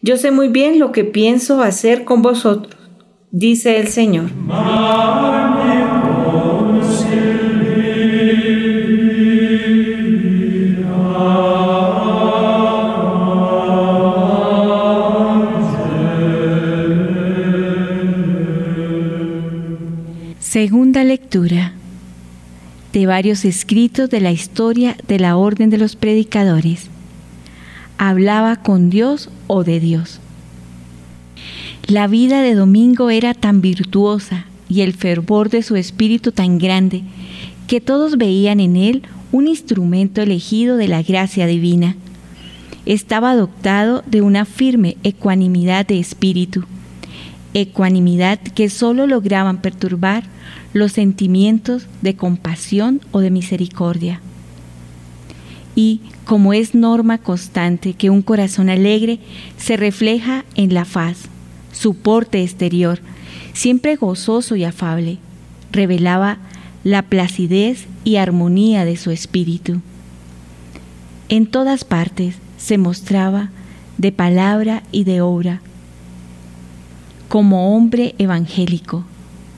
Yo 0.00 0.16
sé 0.16 0.30
muy 0.30 0.48
bien 0.48 0.78
lo 0.78 0.90
que 0.90 1.04
pienso 1.04 1.62
hacer 1.62 2.04
con 2.04 2.22
vosotros, 2.22 2.76
dice 3.30 3.78
el 3.78 3.88
Señor. 3.88 4.30
Segunda 20.52 21.02
lectura 21.02 21.72
de 22.92 23.06
varios 23.06 23.46
escritos 23.46 24.10
de 24.10 24.20
la 24.20 24.32
historia 24.32 24.98
de 25.08 25.18
la 25.18 25.38
Orden 25.38 25.70
de 25.70 25.78
los 25.78 25.96
Predicadores. 25.96 26.90
Hablaba 27.96 28.56
con 28.56 28.90
Dios 28.90 29.30
o 29.46 29.64
de 29.64 29.80
Dios. 29.80 30.20
La 31.86 32.06
vida 32.06 32.42
de 32.42 32.54
Domingo 32.54 33.08
era 33.08 33.32
tan 33.32 33.62
virtuosa 33.62 34.44
y 34.68 34.82
el 34.82 34.92
fervor 34.92 35.48
de 35.48 35.62
su 35.62 35.76
espíritu 35.76 36.32
tan 36.32 36.58
grande 36.58 37.02
que 37.66 37.80
todos 37.80 38.18
veían 38.18 38.60
en 38.60 38.76
él 38.76 39.04
un 39.32 39.48
instrumento 39.48 40.20
elegido 40.20 40.76
de 40.76 40.88
la 40.88 41.02
gracia 41.02 41.46
divina. 41.46 41.96
Estaba 42.84 43.34
dotado 43.34 44.04
de 44.06 44.20
una 44.20 44.44
firme 44.44 44.98
ecuanimidad 45.02 45.86
de 45.86 45.98
espíritu, 45.98 46.66
ecuanimidad 47.54 48.38
que 48.38 48.68
sólo 48.70 49.06
lograban 49.06 49.60
perturbar 49.60 50.24
los 50.72 50.92
sentimientos 50.92 51.86
de 52.00 52.16
compasión 52.16 53.00
o 53.10 53.20
de 53.20 53.30
misericordia. 53.30 54.20
Y 55.74 56.00
como 56.24 56.52
es 56.52 56.74
norma 56.74 57.18
constante 57.18 57.94
que 57.94 58.10
un 58.10 58.22
corazón 58.22 58.68
alegre 58.68 59.20
se 59.56 59.76
refleja 59.76 60.44
en 60.54 60.74
la 60.74 60.84
faz, 60.84 61.28
su 61.72 61.94
porte 61.94 62.42
exterior, 62.42 63.00
siempre 63.54 63.96
gozoso 63.96 64.56
y 64.56 64.64
afable, 64.64 65.18
revelaba 65.70 66.38
la 66.84 67.02
placidez 67.02 67.86
y 68.04 68.16
armonía 68.16 68.84
de 68.84 68.96
su 68.96 69.10
espíritu. 69.10 69.80
En 71.28 71.46
todas 71.46 71.84
partes 71.84 72.36
se 72.58 72.76
mostraba 72.76 73.50
de 73.96 74.12
palabra 74.12 74.82
y 74.92 75.04
de 75.04 75.20
obra, 75.20 75.62
como 77.32 77.74
hombre 77.74 78.14
evangélico, 78.18 79.04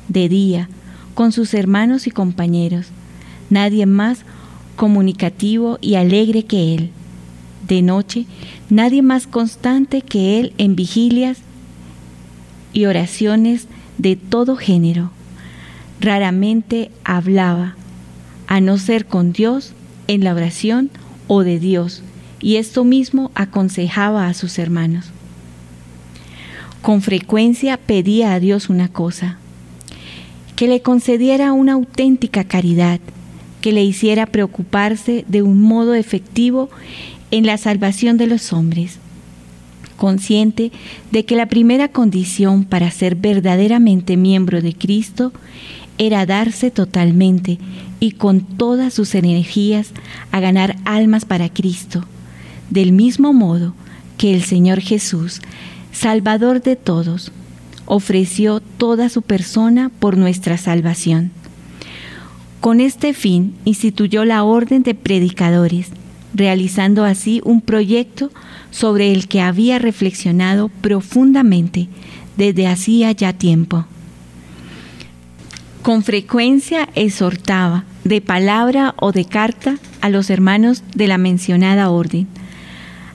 de 0.07 0.29
día, 0.29 0.69
con 1.15 1.33
sus 1.33 1.55
hermanos 1.55 2.07
y 2.07 2.13
compañeros, 2.13 2.87
nadie 3.51 3.85
más 3.85 4.21
comunicativo 4.77 5.79
y 5.81 5.97
alegre 5.97 6.45
que 6.45 6.77
él. 6.77 6.91
De 7.67 7.83
noche, 7.83 8.27
nadie 8.71 9.03
más 9.03 9.27
constante 9.27 10.03
que 10.03 10.39
él 10.39 10.53
en 10.57 10.77
vigilias 10.77 11.39
y 12.73 12.85
oraciones 12.85 13.67
de 13.99 14.15
todo 14.15 14.55
género. 14.55 15.11
Raramente 15.99 16.93
hablaba, 17.03 17.75
a 18.47 18.61
no 18.61 18.79
ser 18.79 19.07
con 19.07 19.33
Dios 19.33 19.73
en 20.07 20.23
la 20.23 20.33
oración 20.33 20.91
o 21.27 21.43
de 21.43 21.59
Dios, 21.59 22.05
y 22.41 22.55
esto 22.55 22.85
mismo 22.85 23.33
aconsejaba 23.35 24.29
a 24.29 24.35
sus 24.35 24.61
hermanos. 24.61 25.11
Con 26.85 27.01
frecuencia 27.01 27.79
pedía 27.79 28.35
a 28.35 28.41
Dios 28.41 28.69
una 28.69 28.89
cosa, 28.89 29.39
que 30.55 30.69
le 30.69 30.83
concediera 30.83 31.55
una 31.55 31.73
auténtica 31.73 32.45
caridad, 32.45 33.01
que 33.63 33.73
le 33.73 33.83
hiciera 33.83 34.27
preocuparse 34.27 35.25
de 35.27 35.41
un 35.41 35.63
modo 35.63 35.95
efectivo 35.95 36.69
en 37.31 37.47
la 37.47 37.57
salvación 37.57 38.19
de 38.19 38.27
los 38.27 38.53
hombres, 38.53 38.99
consciente 39.97 40.73
de 41.11 41.25
que 41.25 41.37
la 41.37 41.47
primera 41.47 41.89
condición 41.89 42.65
para 42.65 42.91
ser 42.91 43.17
verdaderamente 43.17 44.19
miembro 44.19 44.61
de 44.61 44.75
Cristo 44.75 45.33
era 45.97 46.27
darse 46.27 46.71
totalmente 46.71 47.57
y 47.99 48.11
con 48.11 48.43
todas 48.43 48.93
sus 48.93 49.15
energías 49.15 49.93
a 50.33 50.41
ganar 50.41 50.77
almas 50.85 51.25
para 51.25 51.49
Cristo, 51.49 52.05
del 52.69 52.93
mismo 52.93 53.33
modo 53.33 53.73
que 54.19 54.35
el 54.35 54.43
Señor 54.43 54.81
Jesús, 54.81 55.41
Salvador 55.95 56.61
de 56.61 56.75
todos, 56.75 57.31
ofreció 57.87 58.59
toda 58.59 59.09
su 59.09 59.23
persona 59.23 59.93
por 60.01 60.17
nuestra 60.17 60.59
salvación. 60.59 61.31
Con 62.61 62.81
este 62.81 63.15
fin 63.15 63.55
instituyó 63.65 64.25
la 64.25 64.43
Orden 64.43 64.83
de 64.83 64.95
Predicadores, 64.95 65.91
realizando 66.35 67.05
así 67.05 67.41
un 67.45 67.61
proyecto 67.61 68.33
sobre 68.73 69.13
el 69.13 69.29
que 69.29 69.41
había 69.41 69.79
reflexionado 69.79 70.69
profundamente 70.69 71.89
desde 72.37 72.67
hacía 72.67 73.13
ya 73.13 73.33
tiempo. 73.33 73.87
Con 75.83 76.03
frecuencia 76.03 76.89
exhortaba, 76.97 77.85
de 78.03 78.21
palabra 78.21 78.95
o 78.99 79.13
de 79.13 79.27
carta, 79.27 79.77
a 80.01 80.09
los 80.09 80.29
hermanos 80.29 80.83
de 80.95 81.07
la 81.07 81.19
mencionada 81.19 81.89
orden, 81.89 82.27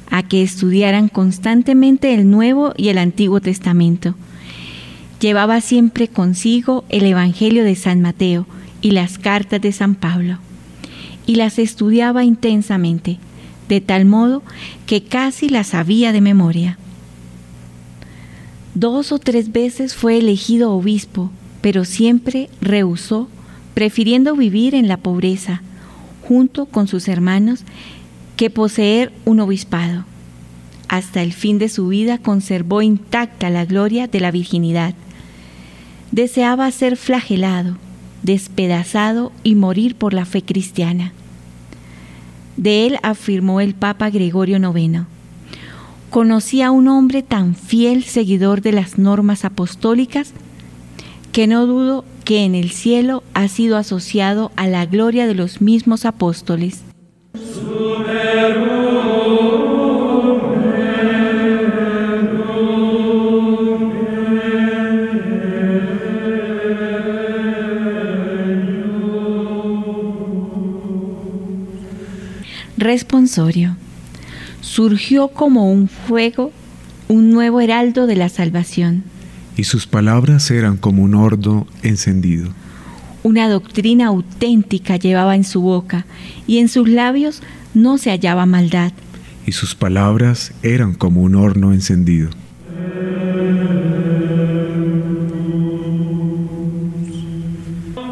a 0.09 0.23
que 0.23 0.41
estudiaran 0.41 1.07
constantemente 1.07 2.13
el 2.13 2.29
Nuevo 2.29 2.73
y 2.77 2.89
el 2.89 2.97
Antiguo 2.97 3.41
Testamento, 3.41 4.15
Llevaba 5.19 5.59
siempre 5.59 6.07
consigo 6.07 6.85
el 6.87 7.05
Evangelio 7.05 7.65
de 7.65 7.75
San 7.75 8.01
Mateo 8.01 8.45
y 8.81 8.91
las 8.91 9.17
cartas 9.17 9.61
de 9.61 9.73
San 9.73 9.95
Pablo, 9.95 10.37
y 11.25 11.35
las 11.35 11.59
estudiaba 11.59 12.23
intensamente, 12.23 13.17
de 13.67 13.81
tal 13.81 14.05
modo 14.05 14.43
que 14.85 15.03
casi 15.03 15.49
las 15.49 15.67
sabía 15.67 16.13
de 16.13 16.21
memoria. 16.21 16.77
Dos 18.75 19.11
o 19.11 19.19
tres 19.19 19.51
veces 19.51 19.93
fue 19.93 20.17
elegido 20.19 20.71
obispo, 20.71 21.31
pero 21.59 21.83
siempre 21.83 22.49
rehusó, 22.61 23.27
prefiriendo 23.73 24.37
vivir 24.37 24.73
en 24.73 24.87
la 24.87 24.95
pobreza, 24.95 25.63
junto 26.21 26.65
con 26.65 26.87
sus 26.87 27.09
hermanos, 27.09 27.65
que 28.39 28.49
poseer 28.49 29.11
un 29.25 29.41
obispado. 29.41 30.05
Hasta 30.87 31.21
el 31.21 31.33
fin 31.33 31.59
de 31.59 31.67
su 31.67 31.89
vida 31.89 32.19
conservó 32.19 32.81
intacta 32.81 33.49
la 33.49 33.65
gloria 33.65 34.07
de 34.07 34.21
la 34.21 34.31
virginidad 34.31 34.95
deseaba 36.13 36.71
ser 36.71 36.95
flagelado, 36.95 37.75
despedazado 38.23 39.33
y 39.43 39.55
morir 39.55 39.95
por 39.95 40.13
la 40.13 40.23
fe 40.23 40.41
cristiana. 40.41 41.11
De 42.55 42.87
él 42.87 42.97
afirmó 43.03 43.59
el 43.59 43.73
Papa 43.73 44.09
Gregorio 44.09 44.57
IX. 44.57 45.01
Conocí 46.09 46.61
a 46.61 46.71
un 46.71 46.87
hombre 46.87 47.23
tan 47.23 47.55
fiel 47.55 48.05
seguidor 48.05 48.61
de 48.61 48.71
las 48.71 48.97
normas 48.97 49.43
apostólicas 49.43 50.31
que 51.33 51.45
no 51.45 51.65
dudo 51.67 52.05
que 52.23 52.45
en 52.45 52.55
el 52.55 52.71
cielo 52.71 53.21
ha 53.33 53.49
sido 53.49 53.75
asociado 53.75 54.53
a 54.55 54.65
la 54.65 54.85
gloria 54.85 55.27
de 55.27 55.35
los 55.35 55.59
mismos 55.59 56.05
apóstoles. 56.05 56.83
Responsorio. 72.89 73.75
Surgió 74.61 75.27
como 75.27 75.71
un 75.71 75.87
fuego 75.87 76.51
un 77.07 77.29
nuevo 77.29 77.59
heraldo 77.59 78.07
de 78.07 78.15
la 78.15 78.29
salvación. 78.29 79.03
Y 79.57 79.65
sus 79.65 79.85
palabras 79.85 80.49
eran 80.49 80.77
como 80.77 81.03
un 81.03 81.13
horno 81.13 81.67
encendido. 81.83 82.49
Una 83.21 83.49
doctrina 83.49 84.07
auténtica 84.07 84.95
llevaba 84.95 85.35
en 85.35 85.43
su 85.43 85.61
boca 85.61 86.05
y 86.47 86.59
en 86.59 86.69
sus 86.69 86.87
labios 86.87 87.41
no 87.73 87.97
se 87.97 88.09
hallaba 88.11 88.45
maldad. 88.45 88.91
Y 89.45 89.51
sus 89.51 89.75
palabras 89.75 90.53
eran 90.63 90.93
como 90.93 91.21
un 91.21 91.35
horno 91.35 91.73
encendido. 91.73 92.29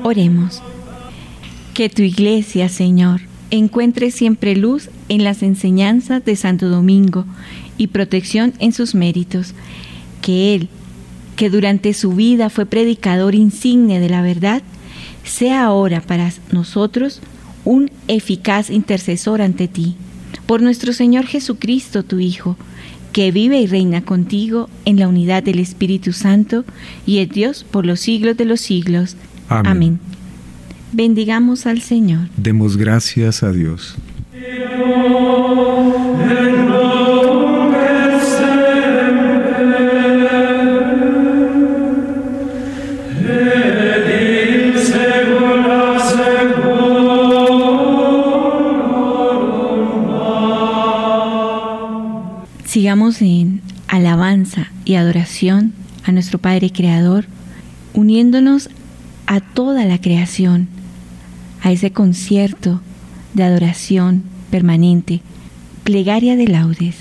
Oremos. 0.04 0.62
Que 1.74 1.90
tu 1.90 2.02
iglesia, 2.02 2.70
Señor, 2.70 3.22
encuentre 3.52 4.10
siempre 4.10 4.56
luz 4.56 4.90
en 5.10 5.24
las 5.24 5.44
enseñanzas 5.44 6.24
de 6.24 6.36
Santo 6.36 6.70
Domingo 6.70 7.26
y 7.78 7.88
protección 7.88 8.54
en 8.60 8.72
sus 8.74 8.96
méritos. 8.96 9.54
Que 10.22 10.56
Él, 10.56 10.70
que 11.36 11.50
durante 11.50 11.94
su 11.94 12.14
vida 12.14 12.50
fue 12.50 12.66
predicador 12.66 13.36
insigne 13.36 14.00
de 14.00 14.10
la 14.10 14.22
verdad, 14.22 14.64
sea 15.24 15.66
ahora 15.66 16.02
para 16.02 16.32
nosotros 16.52 17.22
un 17.68 17.92
eficaz 18.08 18.70
intercesor 18.70 19.42
ante 19.42 19.68
ti. 19.68 19.98
Por 20.46 20.62
nuestro 20.62 20.94
Señor 20.94 21.26
Jesucristo, 21.26 22.02
tu 22.02 22.20
Hijo, 22.20 22.56
que 23.12 23.32
vive 23.32 23.60
y 23.60 23.68
reina 23.68 24.02
contigo 24.04 24.70
en 24.86 24.98
la 24.98 25.10
unidad 25.10 25.44
del 25.44 25.60
Espíritu 25.60 26.14
Santo 26.14 26.64
y 27.06 27.18
es 27.18 27.30
Dios 27.30 27.66
por 27.70 27.86
los 27.86 28.00
siglos 28.00 28.38
de 28.38 28.46
los 28.46 28.62
siglos. 28.62 29.18
Amén. 29.50 30.00
Bendigamos 30.94 31.66
al 31.66 31.82
Señor. 31.82 32.30
Demos 32.38 32.78
gracias 32.78 33.44
a 33.44 33.52
Dios. 33.52 33.98
En 53.08 53.62
alabanza 53.88 54.68
y 54.84 54.96
adoración 54.96 55.72
a 56.04 56.12
nuestro 56.12 56.40
Padre 56.40 56.72
Creador, 56.72 57.24
uniéndonos 57.94 58.70
a 59.28 59.40
toda 59.40 59.86
la 59.86 60.02
creación, 60.02 60.68
a 61.62 61.72
ese 61.72 61.92
concierto 61.92 62.82
de 63.34 63.44
adoración 63.44 64.24
permanente, 64.52 65.22
plegaria 65.86 66.36
de 66.36 66.50
laudes. 66.50 66.96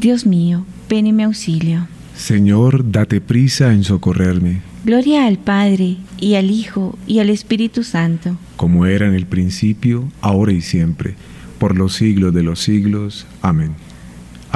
Dios 0.00 0.26
mío, 0.26 0.66
ven 0.90 1.06
en 1.06 1.14
mi 1.14 1.22
auxilio. 1.22 1.86
Señor, 2.16 2.90
date 2.90 3.20
prisa 3.20 3.72
en 3.72 3.84
socorrerme. 3.84 4.62
Gloria 4.84 5.26
al 5.26 5.38
Padre, 5.38 5.98
y 6.18 6.34
al 6.34 6.50
Hijo, 6.50 6.98
y 7.06 7.20
al 7.20 7.30
Espíritu 7.30 7.84
Santo. 7.84 8.36
Como 8.56 8.84
era 8.84 9.06
en 9.06 9.14
el 9.14 9.26
principio, 9.26 10.08
ahora 10.20 10.52
y 10.52 10.60
siempre, 10.60 11.14
por 11.60 11.78
los 11.78 11.94
siglos 11.94 12.34
de 12.34 12.42
los 12.42 12.58
siglos. 12.58 13.26
Amén. 13.42 13.76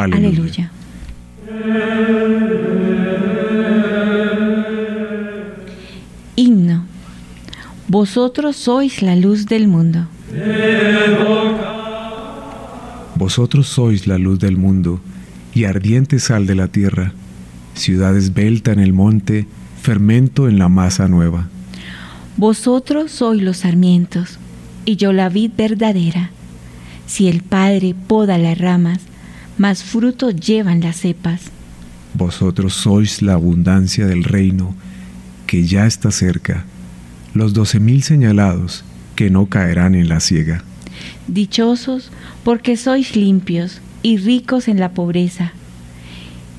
Aleluya. 0.05 0.71
Himno. 6.37 6.85
Vosotros 7.89 8.57
sois 8.57 9.03
la 9.03 9.17
luz 9.17 9.47
del 9.47 9.67
mundo. 9.67 10.07
Vosotros 13.17 13.67
sois 13.67 14.07
la 14.07 14.19
luz 14.19 14.39
del 14.39 14.57
mundo 14.57 15.01
y 15.53 15.65
ardiente 15.65 16.21
sal 16.21 16.47
de 16.47 16.55
la 16.55 16.69
tierra, 16.69 17.13
ciudad 17.75 18.17
esbelta 18.17 18.73
en 18.73 18.79
el 18.79 18.93
monte, 18.93 19.47
fermento 19.83 20.49
en 20.49 20.59
la 20.59 20.69
masa 20.69 21.09
nueva. 21.09 21.49
Vosotros 22.37 23.11
sois 23.11 23.43
los 23.43 23.59
sarmientos 23.59 24.39
y 24.85 24.95
yo 24.95 25.13
la 25.13 25.29
vid 25.29 25.51
verdadera. 25.57 26.31
Si 27.07 27.27
el 27.27 27.43
Padre 27.43 27.97
poda 28.07 28.39
las 28.39 28.59
ramas, 28.59 29.01
más 29.59 29.83
fruto 29.83 30.31
llevan 30.31 30.81
las 30.81 30.97
cepas. 30.97 31.43
Vosotros 32.15 32.75
sois 32.75 33.23
la 33.23 33.35
abundancia 33.35 34.07
del 34.07 34.25
reino, 34.25 34.75
que 35.47 35.67
ya 35.67 35.87
está 35.87 36.11
cerca, 36.11 36.65
los 37.35 37.53
doce 37.53 37.81
mil 37.81 38.03
señalados, 38.03 38.85
que 39.15 39.31
no 39.31 39.47
caerán 39.47 39.95
en 39.95 40.09
la 40.09 40.21
ciega. 40.21 40.65
Dichosos 41.27 42.11
porque 42.45 42.77
sois 42.77 43.15
limpios 43.15 43.81
y 44.03 44.17
ricos 44.17 44.69
en 44.69 44.81
la 44.81 44.91
pobreza, 44.93 45.53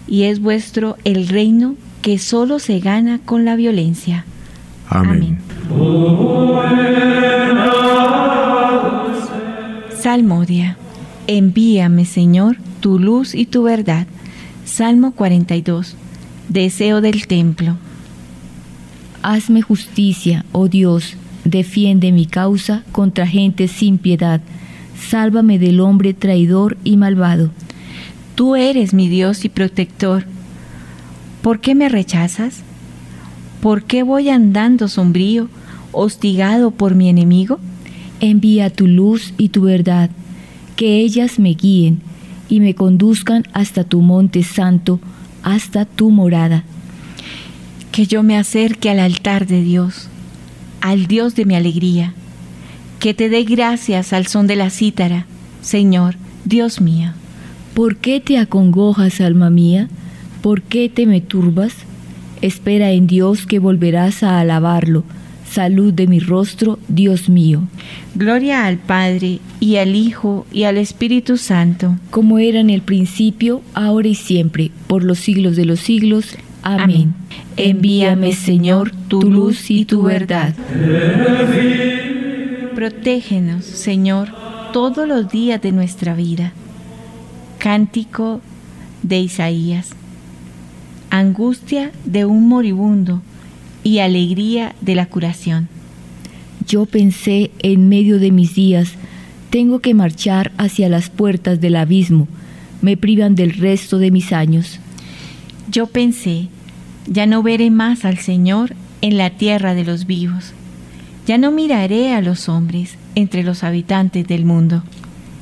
y 0.07 0.23
es 0.23 0.39
vuestro 0.39 0.97
el 1.03 1.27
reino 1.27 1.75
que 2.01 2.17
solo 2.17 2.59
se 2.59 2.79
gana 2.79 3.19
con 3.19 3.45
la 3.45 3.55
violencia. 3.55 4.25
Amén. 4.89 5.39
Salmodia. 10.01 10.78
Envíame, 11.31 12.05
Señor, 12.05 12.57
tu 12.79 12.97
luz 12.97 13.35
y 13.35 13.45
tu 13.45 13.61
verdad. 13.61 14.07
Salmo 14.65 15.11
42. 15.11 15.95
Deseo 16.47 17.01
del 17.01 17.27
templo. 17.27 17.77
Hazme 19.21 19.61
justicia, 19.61 20.43
oh 20.53 20.67
Dios, 20.67 21.17
defiende 21.45 22.11
mi 22.11 22.25
causa 22.25 22.83
contra 22.91 23.27
gente 23.27 23.67
sin 23.67 23.99
piedad. 23.99 24.41
Sálvame 25.07 25.59
del 25.59 25.81
hombre 25.81 26.15
traidor 26.15 26.77
y 26.83 26.97
malvado. 26.97 27.51
Tú 28.33 28.55
eres 28.55 28.95
mi 28.95 29.07
Dios 29.07 29.45
y 29.45 29.49
protector. 29.49 30.25
¿Por 31.43 31.61
qué 31.61 31.75
me 31.75 31.89
rechazas? 31.89 32.63
¿Por 33.61 33.83
qué 33.83 34.01
voy 34.01 34.29
andando 34.29 34.87
sombrío, 34.87 35.47
hostigado 35.91 36.71
por 36.71 36.95
mi 36.95 37.07
enemigo? 37.07 37.59
Envía 38.19 38.71
tu 38.71 38.87
luz 38.87 39.35
y 39.37 39.49
tu 39.49 39.61
verdad, 39.61 40.09
que 40.79 41.01
ellas 41.01 41.39
me 41.39 41.55
guíen 41.55 41.99
y 42.47 42.61
me 42.61 42.73
conduzcan 42.73 43.43
hasta 43.51 43.83
tu 43.83 43.99
monte 43.99 44.43
santo, 44.43 45.01
hasta 45.43 45.83
tu 45.83 46.09
morada. 46.09 46.63
Que 47.91 48.07
yo 48.07 48.23
me 48.23 48.37
acerque 48.37 48.89
al 48.89 48.99
altar 48.99 49.45
de 49.45 49.61
Dios, 49.61 50.07
al 50.79 51.07
Dios 51.07 51.35
de 51.35 51.43
mi 51.43 51.55
alegría, 51.55 52.13
que 53.01 53.13
te 53.13 53.27
dé 53.27 53.43
gracias 53.43 54.13
al 54.13 54.27
son 54.27 54.47
de 54.47 54.55
la 54.55 54.69
cítara, 54.69 55.25
Señor, 55.61 56.15
Dios 56.45 56.79
mío. 56.79 57.11
¿Por 57.73 57.97
qué 57.97 58.21
te 58.21 58.37
acongojas, 58.37 59.19
alma 59.19 59.49
mía? 59.49 59.89
¿Por 60.41 60.61
qué 60.61 60.87
te 60.87 61.05
me 61.05 61.19
turbas? 61.19 61.73
Espera 62.41 62.91
en 62.91 63.05
Dios 63.05 63.47
que 63.47 63.59
volverás 63.59 64.23
a 64.23 64.39
alabarlo. 64.39 65.03
Salud 65.49 65.91
de 65.91 66.05
mi 66.05 66.19
rostro, 66.19 66.77
Dios 66.87 67.27
mío. 67.27 67.63
Gloria 68.13 68.67
al 68.67 68.77
Padre, 68.77 69.39
y 69.59 69.77
al 69.77 69.95
Hijo, 69.95 70.45
y 70.51 70.63
al 70.63 70.77
Espíritu 70.77 71.37
Santo. 71.37 71.95
Como 72.11 72.37
era 72.37 72.59
en 72.59 72.69
el 72.69 72.81
principio, 72.81 73.63
ahora 73.73 74.09
y 74.09 74.15
siempre, 74.15 74.69
por 74.85 75.03
los 75.03 75.17
siglos 75.17 75.55
de 75.55 75.65
los 75.65 75.79
siglos. 75.79 76.37
Amén. 76.61 77.15
Envíame, 77.57 78.33
Señor, 78.33 78.91
tu 79.07 79.23
luz 79.23 79.71
y 79.71 79.85
tu 79.85 80.03
verdad. 80.03 80.53
Protégenos, 82.75 83.65
Señor, 83.65 84.29
todos 84.71 85.07
los 85.07 85.31
días 85.31 85.59
de 85.63 85.71
nuestra 85.71 86.13
vida. 86.13 86.53
Cántico 87.57 88.39
de 89.01 89.19
Isaías. 89.19 89.89
Angustia 91.09 91.91
de 92.05 92.25
un 92.25 92.47
moribundo 92.47 93.23
y 93.83 93.99
alegría 93.99 94.75
de 94.81 94.95
la 94.95 95.05
curación. 95.05 95.67
Yo 96.67 96.85
pensé 96.85 97.51
en 97.59 97.89
medio 97.89 98.19
de 98.19 98.31
mis 98.31 98.53
días, 98.55 98.93
tengo 99.49 99.79
que 99.79 99.93
marchar 99.93 100.51
hacia 100.57 100.89
las 100.89 101.09
puertas 101.09 101.59
del 101.61 101.75
abismo, 101.75 102.27
me 102.81 102.97
privan 102.97 103.35
del 103.35 103.53
resto 103.53 103.97
de 103.97 104.11
mis 104.11 104.31
años. 104.33 104.79
Yo 105.71 105.87
pensé, 105.87 106.47
ya 107.07 107.25
no 107.25 107.41
veré 107.41 107.71
más 107.71 108.05
al 108.05 108.19
Señor 108.19 108.75
en 109.01 109.17
la 109.17 109.31
tierra 109.31 109.73
de 109.73 109.85
los 109.85 110.05
vivos, 110.05 110.53
ya 111.25 111.37
no 111.37 111.51
miraré 111.51 112.13
a 112.13 112.21
los 112.21 112.49
hombres 112.49 112.97
entre 113.15 113.43
los 113.43 113.63
habitantes 113.63 114.27
del 114.27 114.45
mundo. 114.45 114.83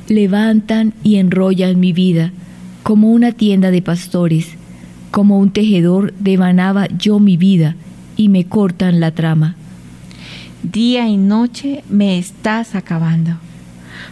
Levantan 0.08 0.94
y 1.02 1.16
enrollan 1.16 1.78
mi 1.78 1.92
vida 1.92 2.32
como 2.82 3.10
una 3.10 3.32
tienda 3.32 3.70
de 3.70 3.82
pastores, 3.82 4.48
como 5.10 5.38
un 5.38 5.50
tejedor 5.50 6.14
devanaba 6.18 6.88
yo 6.88 7.18
mi 7.18 7.36
vida 7.36 7.76
y 8.18 8.28
me 8.28 8.44
cortan 8.44 9.00
la 9.00 9.12
trama. 9.12 9.54
Día 10.62 11.08
y 11.08 11.16
noche 11.16 11.84
me 11.88 12.18
estás 12.18 12.74
acabando. 12.74 13.38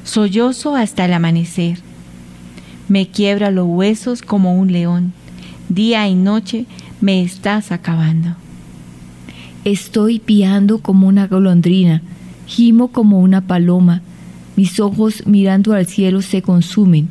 sollozo 0.05 0.77
hasta 0.77 1.05
el 1.05 1.13
amanecer. 1.13 1.79
Me 2.89 3.09
quiebra 3.09 3.51
los 3.51 3.67
huesos 3.67 4.23
como 4.23 4.55
un 4.55 4.73
león. 4.73 5.13
Día 5.69 6.07
y 6.07 6.15
noche 6.15 6.67
me 7.01 7.23
estás 7.23 7.73
acabando. 7.73 8.37
Estoy 9.65 10.21
piando 10.21 10.79
como 10.79 11.09
una 11.09 11.27
golondrina, 11.27 12.01
gimo 12.47 12.89
como 12.89 13.19
una 13.21 13.41
paloma. 13.41 14.03
Mis 14.55 14.79
ojos 14.79 15.27
mirando 15.27 15.75
al 15.75 15.87
cielo 15.87 16.23
se 16.23 16.43
consumen. 16.43 17.09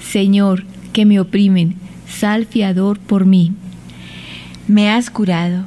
Señor, 0.00 0.64
que 0.94 1.04
me 1.04 1.20
oprimen, 1.20 1.76
sal 2.08 2.46
fiador 2.46 2.98
por 2.98 3.26
mí. 3.26 3.52
Me 4.66 4.88
has 4.88 5.10
curado, 5.10 5.66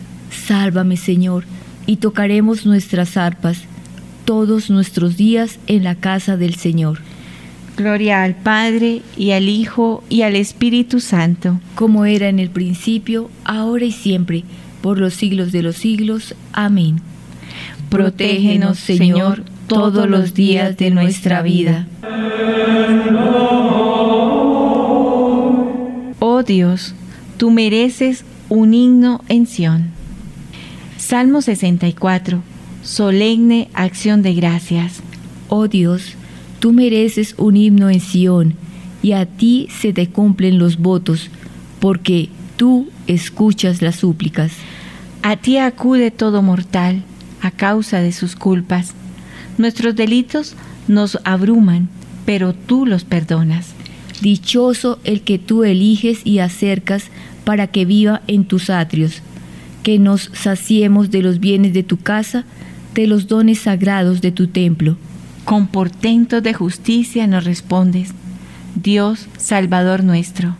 Sálvame, 0.45 0.97
Señor, 0.97 1.45
y 1.85 1.97
tocaremos 1.97 2.65
nuestras 2.65 3.17
arpas 3.17 3.63
todos 4.25 4.69
nuestros 4.69 5.17
días 5.17 5.59
en 5.67 5.83
la 5.83 5.95
casa 5.95 6.37
del 6.37 6.55
Señor. 6.55 6.99
Gloria 7.77 8.23
al 8.23 8.35
Padre 8.35 9.01
y 9.17 9.31
al 9.31 9.49
Hijo 9.49 10.03
y 10.09 10.21
al 10.21 10.35
Espíritu 10.35 10.99
Santo, 10.99 11.59
como 11.75 12.05
era 12.05 12.29
en 12.29 12.39
el 12.39 12.49
principio, 12.49 13.29
ahora 13.43 13.85
y 13.85 13.91
siempre, 13.91 14.43
por 14.81 14.99
los 14.99 15.13
siglos 15.13 15.51
de 15.51 15.63
los 15.63 15.77
siglos. 15.77 16.35
Amén. 16.53 17.01
Protégenos, 17.89 18.77
Señor, 18.77 19.43
todos 19.67 20.09
los 20.09 20.33
días 20.33 20.77
de 20.77 20.91
nuestra 20.91 21.41
vida. 21.41 21.87
Oh 26.19 26.43
Dios, 26.43 26.93
tú 27.37 27.51
mereces 27.51 28.23
un 28.49 28.73
himno 28.73 29.21
en 29.27 29.47
Sión. 29.47 29.90
Salmo 31.01 31.41
64. 31.41 32.43
Solemne 32.83 33.69
acción 33.73 34.21
de 34.21 34.35
gracias. 34.35 35.01
Oh 35.49 35.67
Dios, 35.67 36.13
tú 36.59 36.73
mereces 36.73 37.33
un 37.39 37.57
himno 37.57 37.89
en 37.89 37.99
Sión, 37.99 38.53
y 39.01 39.13
a 39.13 39.25
ti 39.25 39.67
se 39.81 39.93
te 39.93 40.09
cumplen 40.09 40.59
los 40.59 40.77
votos, 40.77 41.31
porque 41.79 42.29
tú 42.55 42.87
escuchas 43.07 43.81
las 43.81 43.95
súplicas. 43.95 44.51
A 45.23 45.37
ti 45.37 45.57
acude 45.57 46.11
todo 46.11 46.43
mortal 46.43 47.01
a 47.41 47.49
causa 47.49 47.99
de 47.99 48.11
sus 48.11 48.35
culpas. 48.35 48.93
Nuestros 49.57 49.95
delitos 49.95 50.55
nos 50.87 51.17
abruman, 51.23 51.89
pero 52.25 52.53
tú 52.53 52.85
los 52.85 53.05
perdonas. 53.05 53.73
Dichoso 54.21 54.99
el 55.03 55.21
que 55.21 55.39
tú 55.39 55.63
eliges 55.63 56.21
y 56.23 56.39
acercas 56.39 57.05
para 57.43 57.65
que 57.65 57.85
viva 57.85 58.21
en 58.27 58.45
tus 58.45 58.69
atrios, 58.69 59.23
que 59.83 59.99
nos 59.99 60.29
saciemos 60.33 61.11
de 61.11 61.21
los 61.21 61.39
bienes 61.39 61.73
de 61.73 61.83
tu 61.83 61.97
casa, 61.97 62.45
de 62.93 63.07
los 63.07 63.27
dones 63.27 63.59
sagrados 63.59 64.21
de 64.21 64.31
tu 64.31 64.47
templo. 64.47 64.97
Con 65.45 65.67
portentos 65.67 66.43
de 66.43 66.53
justicia 66.53 67.27
nos 67.27 67.45
respondes, 67.45 68.13
Dios 68.75 69.27
Salvador 69.37 70.03
nuestro, 70.03 70.55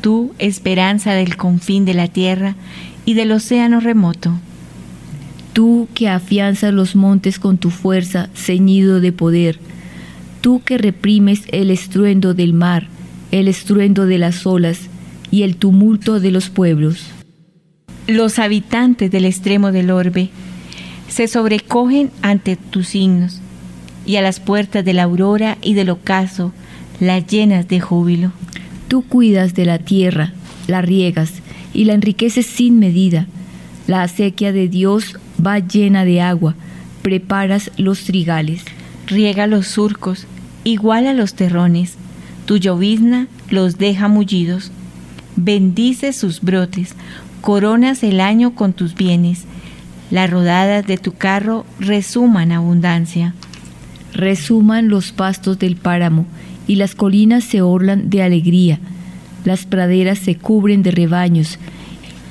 tú 0.00 0.32
esperanza 0.38 1.12
del 1.12 1.36
confín 1.36 1.84
de 1.84 1.94
la 1.94 2.08
tierra 2.08 2.54
y 3.04 3.14
del 3.14 3.32
océano 3.32 3.80
remoto. 3.80 4.32
Tú 5.52 5.88
que 5.94 6.08
afianzas 6.08 6.72
los 6.72 6.94
montes 6.96 7.38
con 7.38 7.58
tu 7.58 7.70
fuerza 7.70 8.28
ceñido 8.34 9.00
de 9.00 9.12
poder, 9.12 9.58
tú 10.40 10.62
que 10.64 10.78
reprimes 10.78 11.42
el 11.48 11.70
estruendo 11.70 12.34
del 12.34 12.52
mar, 12.52 12.88
el 13.32 13.48
estruendo 13.48 14.06
de 14.06 14.18
las 14.18 14.46
olas 14.46 14.80
y 15.30 15.42
el 15.42 15.56
tumulto 15.56 16.20
de 16.20 16.30
los 16.30 16.50
pueblos. 16.50 17.15
Los 18.06 18.38
habitantes 18.38 19.10
del 19.10 19.24
extremo 19.24 19.72
del 19.72 19.90
orbe 19.90 20.30
se 21.08 21.26
sobrecogen 21.26 22.12
ante 22.22 22.54
tus 22.54 22.88
signos, 22.88 23.40
y 24.06 24.14
a 24.14 24.22
las 24.22 24.38
puertas 24.38 24.84
de 24.84 24.92
la 24.92 25.02
aurora 25.02 25.58
y 25.60 25.74
del 25.74 25.90
ocaso 25.90 26.52
las 27.00 27.26
llenas 27.26 27.66
de 27.66 27.80
júbilo. 27.80 28.30
Tú 28.86 29.02
cuidas 29.02 29.54
de 29.54 29.64
la 29.64 29.78
tierra, 29.78 30.32
la 30.68 30.82
riegas 30.82 31.32
y 31.74 31.84
la 31.84 31.94
enriqueces 31.94 32.46
sin 32.46 32.78
medida. 32.78 33.26
La 33.88 34.04
acequia 34.04 34.52
de 34.52 34.68
Dios 34.68 35.18
va 35.44 35.58
llena 35.58 36.04
de 36.04 36.20
agua, 36.20 36.54
preparas 37.02 37.72
los 37.76 38.04
trigales. 38.04 38.62
Riega 39.08 39.48
los 39.48 39.66
surcos, 39.66 40.28
igual 40.62 41.08
a 41.08 41.12
los 41.12 41.34
terrones, 41.34 41.94
tu 42.44 42.58
llovizna 42.58 43.26
los 43.50 43.78
deja 43.78 44.06
mullidos. 44.06 44.70
Bendice 45.34 46.12
sus 46.12 46.40
brotes, 46.40 46.94
coronas 47.46 48.02
el 48.02 48.18
año 48.18 48.56
con 48.56 48.72
tus 48.72 48.96
bienes. 48.96 49.44
Las 50.10 50.28
rodadas 50.28 50.84
de 50.84 50.98
tu 50.98 51.12
carro 51.12 51.64
resuman 51.78 52.50
abundancia. 52.50 53.34
Resuman 54.12 54.88
los 54.88 55.12
pastos 55.12 55.56
del 55.56 55.76
páramo, 55.76 56.26
y 56.66 56.74
las 56.74 56.96
colinas 56.96 57.44
se 57.44 57.62
orlan 57.62 58.10
de 58.10 58.24
alegría. 58.24 58.80
Las 59.44 59.64
praderas 59.64 60.18
se 60.18 60.34
cubren 60.34 60.82
de 60.82 60.90
rebaños, 60.90 61.60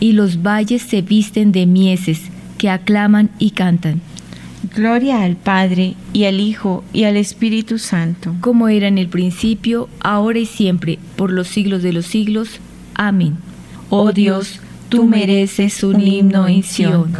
y 0.02 0.12
los 0.12 0.44
valles 0.44 0.82
se 0.82 1.02
visten 1.02 1.54
de 1.54 1.66
mieses 1.66 2.24
que 2.58 2.70
aclaman 2.70 3.30
y 3.40 3.52
cantan. 3.52 4.02
Gloria 4.76 5.24
al 5.24 5.38
Padre 5.38 5.96
y 6.12 6.26
al 6.26 6.42
Hijo 6.42 6.84
y 6.92 7.06
al 7.06 7.16
Espíritu 7.16 7.80
Santo. 7.80 8.36
Como 8.42 8.68
era 8.68 8.90
en 8.90 8.98
el 8.98 9.08
principio, 9.08 9.88
ahora 10.02 10.40
y 10.40 10.46
siempre, 10.46 11.00
por 11.16 11.32
los 11.32 11.48
siglos 11.48 11.84
de 11.84 11.94
los 11.94 12.06
siglos. 12.06 12.60
Amén. 12.96 13.38
Oh 13.90 14.12
Dios, 14.12 14.60
tú 14.90 15.06
mereces 15.06 15.84
un 15.84 16.02
himno 16.02 16.48
en 16.48 16.64
Sion. 16.64 17.14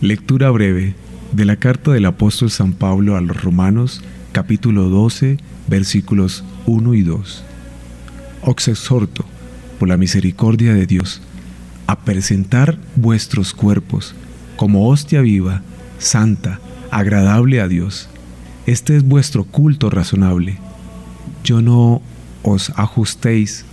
Lectura 0.00 0.50
breve 0.50 0.94
de 1.32 1.44
la 1.44 1.56
carta 1.56 1.90
del 1.92 2.06
apóstol 2.06 2.50
San 2.50 2.72
Pablo 2.72 3.16
a 3.16 3.20
los 3.20 3.42
Romanos, 3.42 4.02
capítulo 4.32 4.84
12, 4.84 5.38
versículos 5.66 6.44
1 6.66 6.94
y 6.94 7.02
2. 7.02 7.44
Os 8.42 8.92
por 9.78 9.88
la 9.88 9.96
misericordia 9.96 10.72
de 10.72 10.86
Dios, 10.86 11.20
a 11.86 12.00
presentar 12.00 12.78
vuestros 12.96 13.54
cuerpos 13.54 14.14
como 14.56 14.88
hostia 14.88 15.20
viva, 15.20 15.62
santa, 15.98 16.60
agradable 16.90 17.60
a 17.60 17.68
Dios. 17.68 18.08
Este 18.66 18.96
es 18.96 19.02
vuestro 19.02 19.44
culto 19.44 19.90
razonable. 19.90 20.58
Yo 21.44 21.62
no 21.62 22.02
os 22.42 22.70
ajustéis 22.76 23.64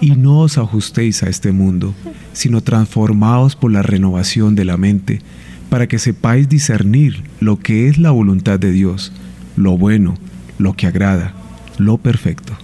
y 0.00 0.10
no 0.12 0.40
os 0.40 0.58
ajustéis 0.58 1.22
a 1.22 1.28
este 1.28 1.52
mundo, 1.52 1.94
sino 2.32 2.60
transformaos 2.60 3.56
por 3.56 3.72
la 3.72 3.82
renovación 3.82 4.54
de 4.54 4.64
la 4.64 4.76
mente, 4.76 5.20
para 5.68 5.86
que 5.86 5.98
sepáis 5.98 6.48
discernir 6.48 7.22
lo 7.40 7.58
que 7.58 7.88
es 7.88 7.98
la 7.98 8.10
voluntad 8.10 8.58
de 8.58 8.72
Dios, 8.72 9.12
lo 9.56 9.76
bueno, 9.78 10.16
lo 10.58 10.74
que 10.74 10.86
agrada, 10.86 11.34
lo 11.78 11.98
perfecto. 11.98 12.54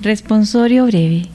Responsorio 0.00 0.86
breve. 0.86 1.28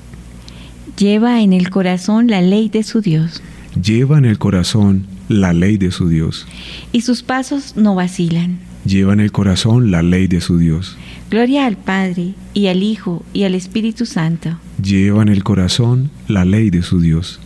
Lleva 0.97 1.41
en 1.41 1.53
el 1.53 1.69
corazón 1.69 2.25
la 2.25 2.41
ley 2.41 2.69
de 2.69 2.81
su 2.81 3.01
Dios. 3.01 3.43
Lleva 3.79 4.17
en 4.17 4.25
el 4.25 4.39
corazón 4.39 5.05
la 5.29 5.53
ley 5.53 5.77
de 5.77 5.91
su 5.91 6.09
Dios. 6.09 6.47
Y 6.91 7.01
sus 7.01 7.21
pasos 7.21 7.75
no 7.75 7.93
vacilan. 7.93 8.57
Lleva 8.83 9.13
en 9.13 9.19
el 9.19 9.31
corazón 9.31 9.91
la 9.91 10.01
ley 10.01 10.25
de 10.25 10.41
su 10.41 10.57
Dios. 10.57 10.97
Gloria 11.29 11.67
al 11.67 11.77
Padre, 11.77 12.33
y 12.55 12.65
al 12.65 12.81
Hijo, 12.81 13.23
y 13.31 13.43
al 13.43 13.53
Espíritu 13.53 14.07
Santo. 14.07 14.57
Lleva 14.81 15.21
en 15.21 15.29
el 15.29 15.43
corazón 15.43 16.09
la 16.27 16.45
ley 16.45 16.71
de 16.71 16.81
su 16.81 16.99
Dios. 16.99 17.39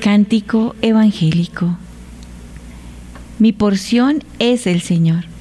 Cántico 0.00 0.74
evangélico. 0.80 1.76
Mi 3.38 3.52
porción 3.52 4.24
es 4.38 4.66
el 4.66 4.80
Señor. 4.80 5.35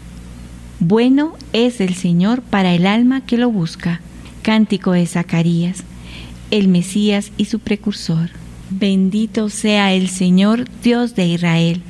Bueno 0.79 1.35
es 1.53 1.79
el 1.79 1.95
Señor 1.95 2.41
para 2.41 2.73
el 2.73 2.85
alma 2.85 3.21
que 3.21 3.37
lo 3.37 3.49
busca. 3.49 4.01
Cántico 4.41 4.91
de 4.91 5.07
Zacarías, 5.07 5.83
el 6.51 6.67
Mesías 6.67 7.31
y 7.37 7.45
su 7.45 7.59
precursor. 7.59 8.29
Bendito 8.69 9.49
sea 9.49 9.93
el 9.93 10.09
Señor 10.09 10.65
Dios 10.83 11.15
de 11.15 11.27
Israel, 11.27 11.81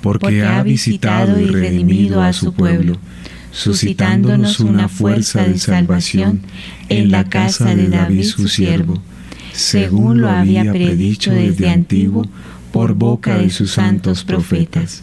porque, 0.00 0.42
ha 0.42 0.62
visitado 0.62 1.40
y 1.40 1.46
redimido 1.46 2.22
a 2.22 2.32
su 2.32 2.52
pueblo, 2.52 2.96
suscitándonos 3.52 4.60
una 4.60 4.88
fuerza 4.88 5.44
de 5.44 5.58
salvación 5.58 6.40
en 6.88 7.10
la 7.10 7.24
casa 7.24 7.74
de 7.74 7.88
David 7.88 8.24
su 8.24 8.48
siervo, 8.48 9.02
según 9.52 10.20
lo 10.20 10.30
había 10.30 10.70
predicho 10.72 11.32
desde 11.32 11.68
antiguo 11.68 12.26
por 12.72 12.94
boca 12.94 13.36
de 13.36 13.50
sus 13.50 13.72
santos 13.72 14.24
profetas. 14.24 15.02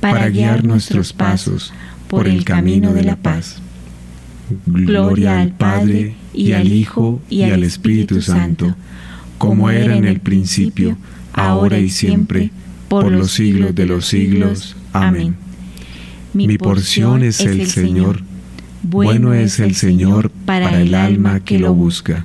para 0.00 0.28
guiar 0.28 0.64
nuestros 0.64 1.12
pasos 1.12 1.72
por 2.08 2.28
el 2.28 2.44
camino 2.44 2.92
de 2.92 3.04
la 3.04 3.16
paz. 3.16 3.60
Gloria 4.66 5.40
al 5.40 5.52
Padre, 5.52 6.14
y 6.32 6.52
al 6.52 6.72
Hijo, 6.72 7.20
y 7.28 7.42
al 7.42 7.64
Espíritu 7.64 8.22
Santo, 8.22 8.74
como 9.36 9.70
era 9.70 9.96
en 9.96 10.04
el 10.04 10.20
principio, 10.20 10.96
ahora 11.32 11.78
y 11.78 11.90
siempre, 11.90 12.50
por 12.88 13.10
los 13.10 13.32
siglos 13.32 13.74
de 13.74 13.86
los 13.86 14.06
siglos. 14.06 14.76
Amén. 14.92 15.36
Mi 16.32 16.56
porción 16.58 17.22
es 17.22 17.40
el 17.40 17.66
Señor, 17.68 18.22
bueno 18.82 19.34
es 19.34 19.60
el 19.60 19.74
Señor 19.74 20.30
para 20.30 20.80
el 20.80 20.94
alma 20.94 21.40
que 21.40 21.58
lo 21.58 21.74
busca. 21.74 22.24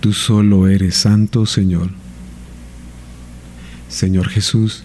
Tú 0.00 0.12
solo 0.12 0.68
eres 0.68 0.94
santo, 0.94 1.44
Señor. 1.44 1.90
Señor 3.88 4.28
Jesús, 4.28 4.84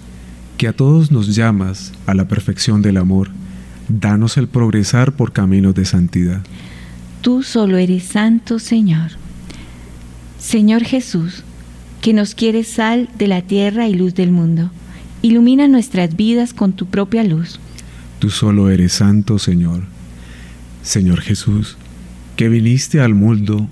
que 0.58 0.68
a 0.68 0.74
todos 0.74 1.12
nos 1.12 1.36
llamas 1.36 1.94
a 2.08 2.14
la 2.14 2.28
perfección 2.28 2.82
del 2.82 2.98
amor, 2.98 3.30
danos 3.90 4.38
el 4.38 4.48
progresar 4.48 5.14
por 5.14 5.32
caminos 5.32 5.76
de 5.76 5.86
santidad. 5.86 6.42
Tú 7.22 7.44
solo 7.44 7.78
eres 7.78 8.04
santo, 8.04 8.58
Señor. 8.60 9.12
Señor 10.40 10.84
Jesús, 10.84 11.44
que 12.02 12.14
nos 12.14 12.34
quieres 12.34 12.68
sal 12.68 13.08
de 13.18 13.28
la 13.28 13.42
tierra 13.42 13.88
y 13.88 13.94
luz 13.94 14.16
del 14.16 14.32
mundo, 14.32 14.72
ilumina 15.22 15.68
nuestras 15.68 16.16
vidas 16.16 16.54
con 16.54 16.74
tu 16.74 16.88
propia 16.88 17.24
luz. 17.24 17.60
Tú 18.20 18.30
solo 18.30 18.70
eres 18.70 18.94
santo, 18.94 19.38
Señor. 19.38 19.84
Señor 20.82 21.22
Jesús, 21.22 21.78
que 22.36 22.50
viniste 22.50 23.00
al 23.00 23.14
mundo, 23.14 23.70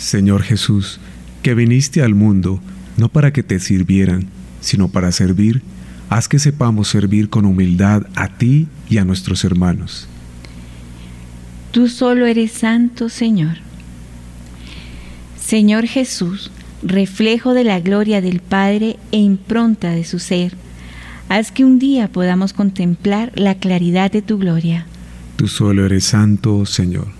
Señor 0.00 0.42
Jesús, 0.42 0.98
que 1.42 1.54
viniste 1.54 2.02
al 2.02 2.14
mundo 2.14 2.60
no 2.96 3.08
para 3.10 3.32
que 3.32 3.42
te 3.42 3.60
sirvieran, 3.60 4.26
sino 4.60 4.88
para 4.88 5.12
servir, 5.12 5.62
haz 6.08 6.26
que 6.26 6.38
sepamos 6.38 6.88
servir 6.88 7.28
con 7.28 7.44
humildad 7.44 8.06
a 8.14 8.28
ti 8.28 8.66
y 8.88 8.98
a 8.98 9.04
nuestros 9.04 9.44
hermanos. 9.44 10.08
Tú 11.70 11.88
solo 11.88 12.26
eres 12.26 12.50
santo, 12.52 13.08
Señor. 13.08 13.58
Señor 15.38 15.86
Jesús, 15.86 16.50
reflejo 16.82 17.54
de 17.54 17.64
la 17.64 17.78
gloria 17.80 18.20
del 18.20 18.40
Padre 18.40 18.96
e 19.12 19.18
impronta 19.18 19.90
de 19.90 20.04
su 20.04 20.18
ser, 20.18 20.54
haz 21.28 21.52
que 21.52 21.64
un 21.64 21.78
día 21.78 22.08
podamos 22.08 22.52
contemplar 22.54 23.32
la 23.34 23.54
claridad 23.54 24.10
de 24.10 24.22
tu 24.22 24.38
gloria. 24.38 24.86
Tú 25.36 25.46
solo 25.46 25.84
eres 25.86 26.04
santo, 26.04 26.66
Señor. 26.66 27.19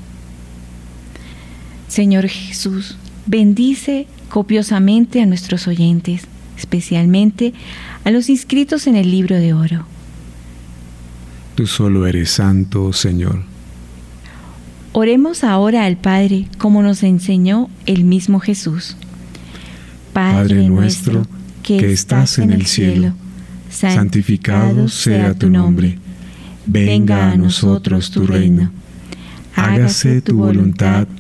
Señor 1.91 2.27
Jesús, 2.29 2.97
bendice 3.27 4.07
copiosamente 4.31 5.21
a 5.21 5.27
nuestros 5.27 5.69
oyentes 5.69 6.27
especialmente 6.61 7.55
a 8.05 8.11
los 8.11 8.29
inscritos 8.29 8.87
en 8.87 8.95
el 8.95 9.11
libro 9.11 9.37
de 9.37 9.55
oro. 9.55 9.87
Tú 11.55 11.67
solo 11.67 12.07
eres 12.07 12.31
santo, 12.31 12.93
Señor. 12.93 13.43
Oremos 14.93 15.43
ahora 15.45 15.85
al 15.85 15.97
Padre 15.97 16.47
como 16.59 16.83
nos 16.83 17.03
enseñó 17.03 17.69
el 17.87 18.05
mismo 18.05 18.41
Jesús. 18.41 18.97
Padre 20.13 20.69
nuestro 20.69 21.27
que 21.63 21.93
estás 21.93 22.39
en 22.39 22.51
el 22.51 22.67
cielo, 22.67 23.15
santificado 23.71 24.89
sea 24.89 25.35
tu 25.35 25.49
nombre. 25.49 25.99
Venga 26.67 27.31
a 27.31 27.37
nosotros 27.37 28.11
tu 28.11 28.27
reino. 28.27 28.71
Hágase 29.55 30.21
tu 30.21 30.37
voluntad 30.37 31.07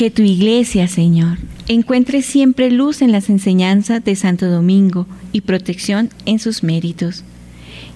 Que 0.00 0.10
tu 0.10 0.22
iglesia, 0.22 0.88
Señor, 0.88 1.36
encuentre 1.68 2.22
siempre 2.22 2.70
luz 2.70 3.02
en 3.02 3.12
las 3.12 3.28
enseñanzas 3.28 4.02
de 4.02 4.16
Santo 4.16 4.48
Domingo 4.48 5.06
y 5.30 5.42
protección 5.42 6.08
en 6.24 6.38
sus 6.38 6.62
méritos. 6.62 7.22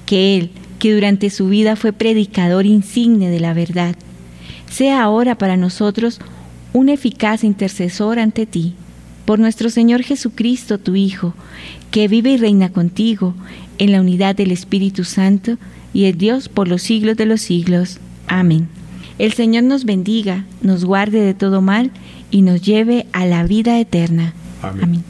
Que 0.05 0.36
Él, 0.36 0.50
que 0.78 0.92
durante 0.92 1.30
su 1.30 1.48
vida 1.48 1.76
fue 1.76 1.94
predicador 1.94 2.66
insigne 2.66 3.30
de 3.30 3.40
la 3.40 3.55
verdad, 3.55 3.96
sea 4.70 5.02
ahora 5.02 5.38
para 5.38 5.57
nosotros 5.57 6.20
un 6.74 6.90
eficaz 6.90 7.42
intercesor 7.42 8.18
ante 8.18 8.44
ti, 8.44 8.74
por 9.24 9.38
nuestro 9.38 9.70
Señor 9.70 10.02
Jesucristo, 10.02 10.76
tu 10.76 10.96
Hijo, 10.96 11.32
que 11.90 12.07
vive 12.07 12.32
y 12.32 12.36
reina 12.36 12.68
contigo 12.68 13.32
en 13.78 13.92
la 13.92 14.02
unidad 14.02 14.36
del 14.36 14.50
Espíritu 14.50 15.05
Santo 15.05 15.57
y 15.94 16.05
es 16.05 16.18
Dios 16.18 16.50
por 16.50 16.68
los 16.68 16.82
siglos 16.82 17.16
de 17.16 17.24
los 17.24 17.40
siglos. 17.40 17.98
Amén. 18.26 18.73
El 19.18 19.32
Señor 19.32 19.64
nos 19.64 19.84
bendiga, 19.84 20.44
nos 20.62 20.84
guarde 20.84 21.20
de 21.20 21.34
todo 21.34 21.60
mal 21.60 21.90
y 22.30 22.42
nos 22.42 22.62
lleve 22.62 23.06
a 23.12 23.26
la 23.26 23.44
vida 23.44 23.78
eterna. 23.78 24.32
Amén. 24.62 25.04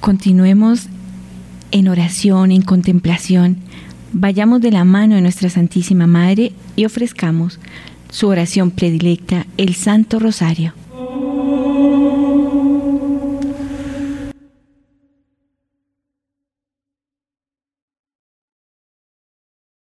Continuemos 0.00 0.88
en 1.70 1.88
oración, 1.88 2.50
en 2.50 2.62
contemplación, 2.62 3.58
Vayamos 4.12 4.60
de 4.60 4.72
la 4.72 4.84
mano 4.84 5.14
de 5.14 5.20
nuestra 5.20 5.50
Santísima 5.50 6.08
Madre 6.08 6.52
y 6.74 6.84
ofrezcamos 6.84 7.60
su 8.10 8.26
oración 8.26 8.72
predilecta, 8.72 9.46
el 9.56 9.74
Santo 9.74 10.18
Rosario. 10.18 10.74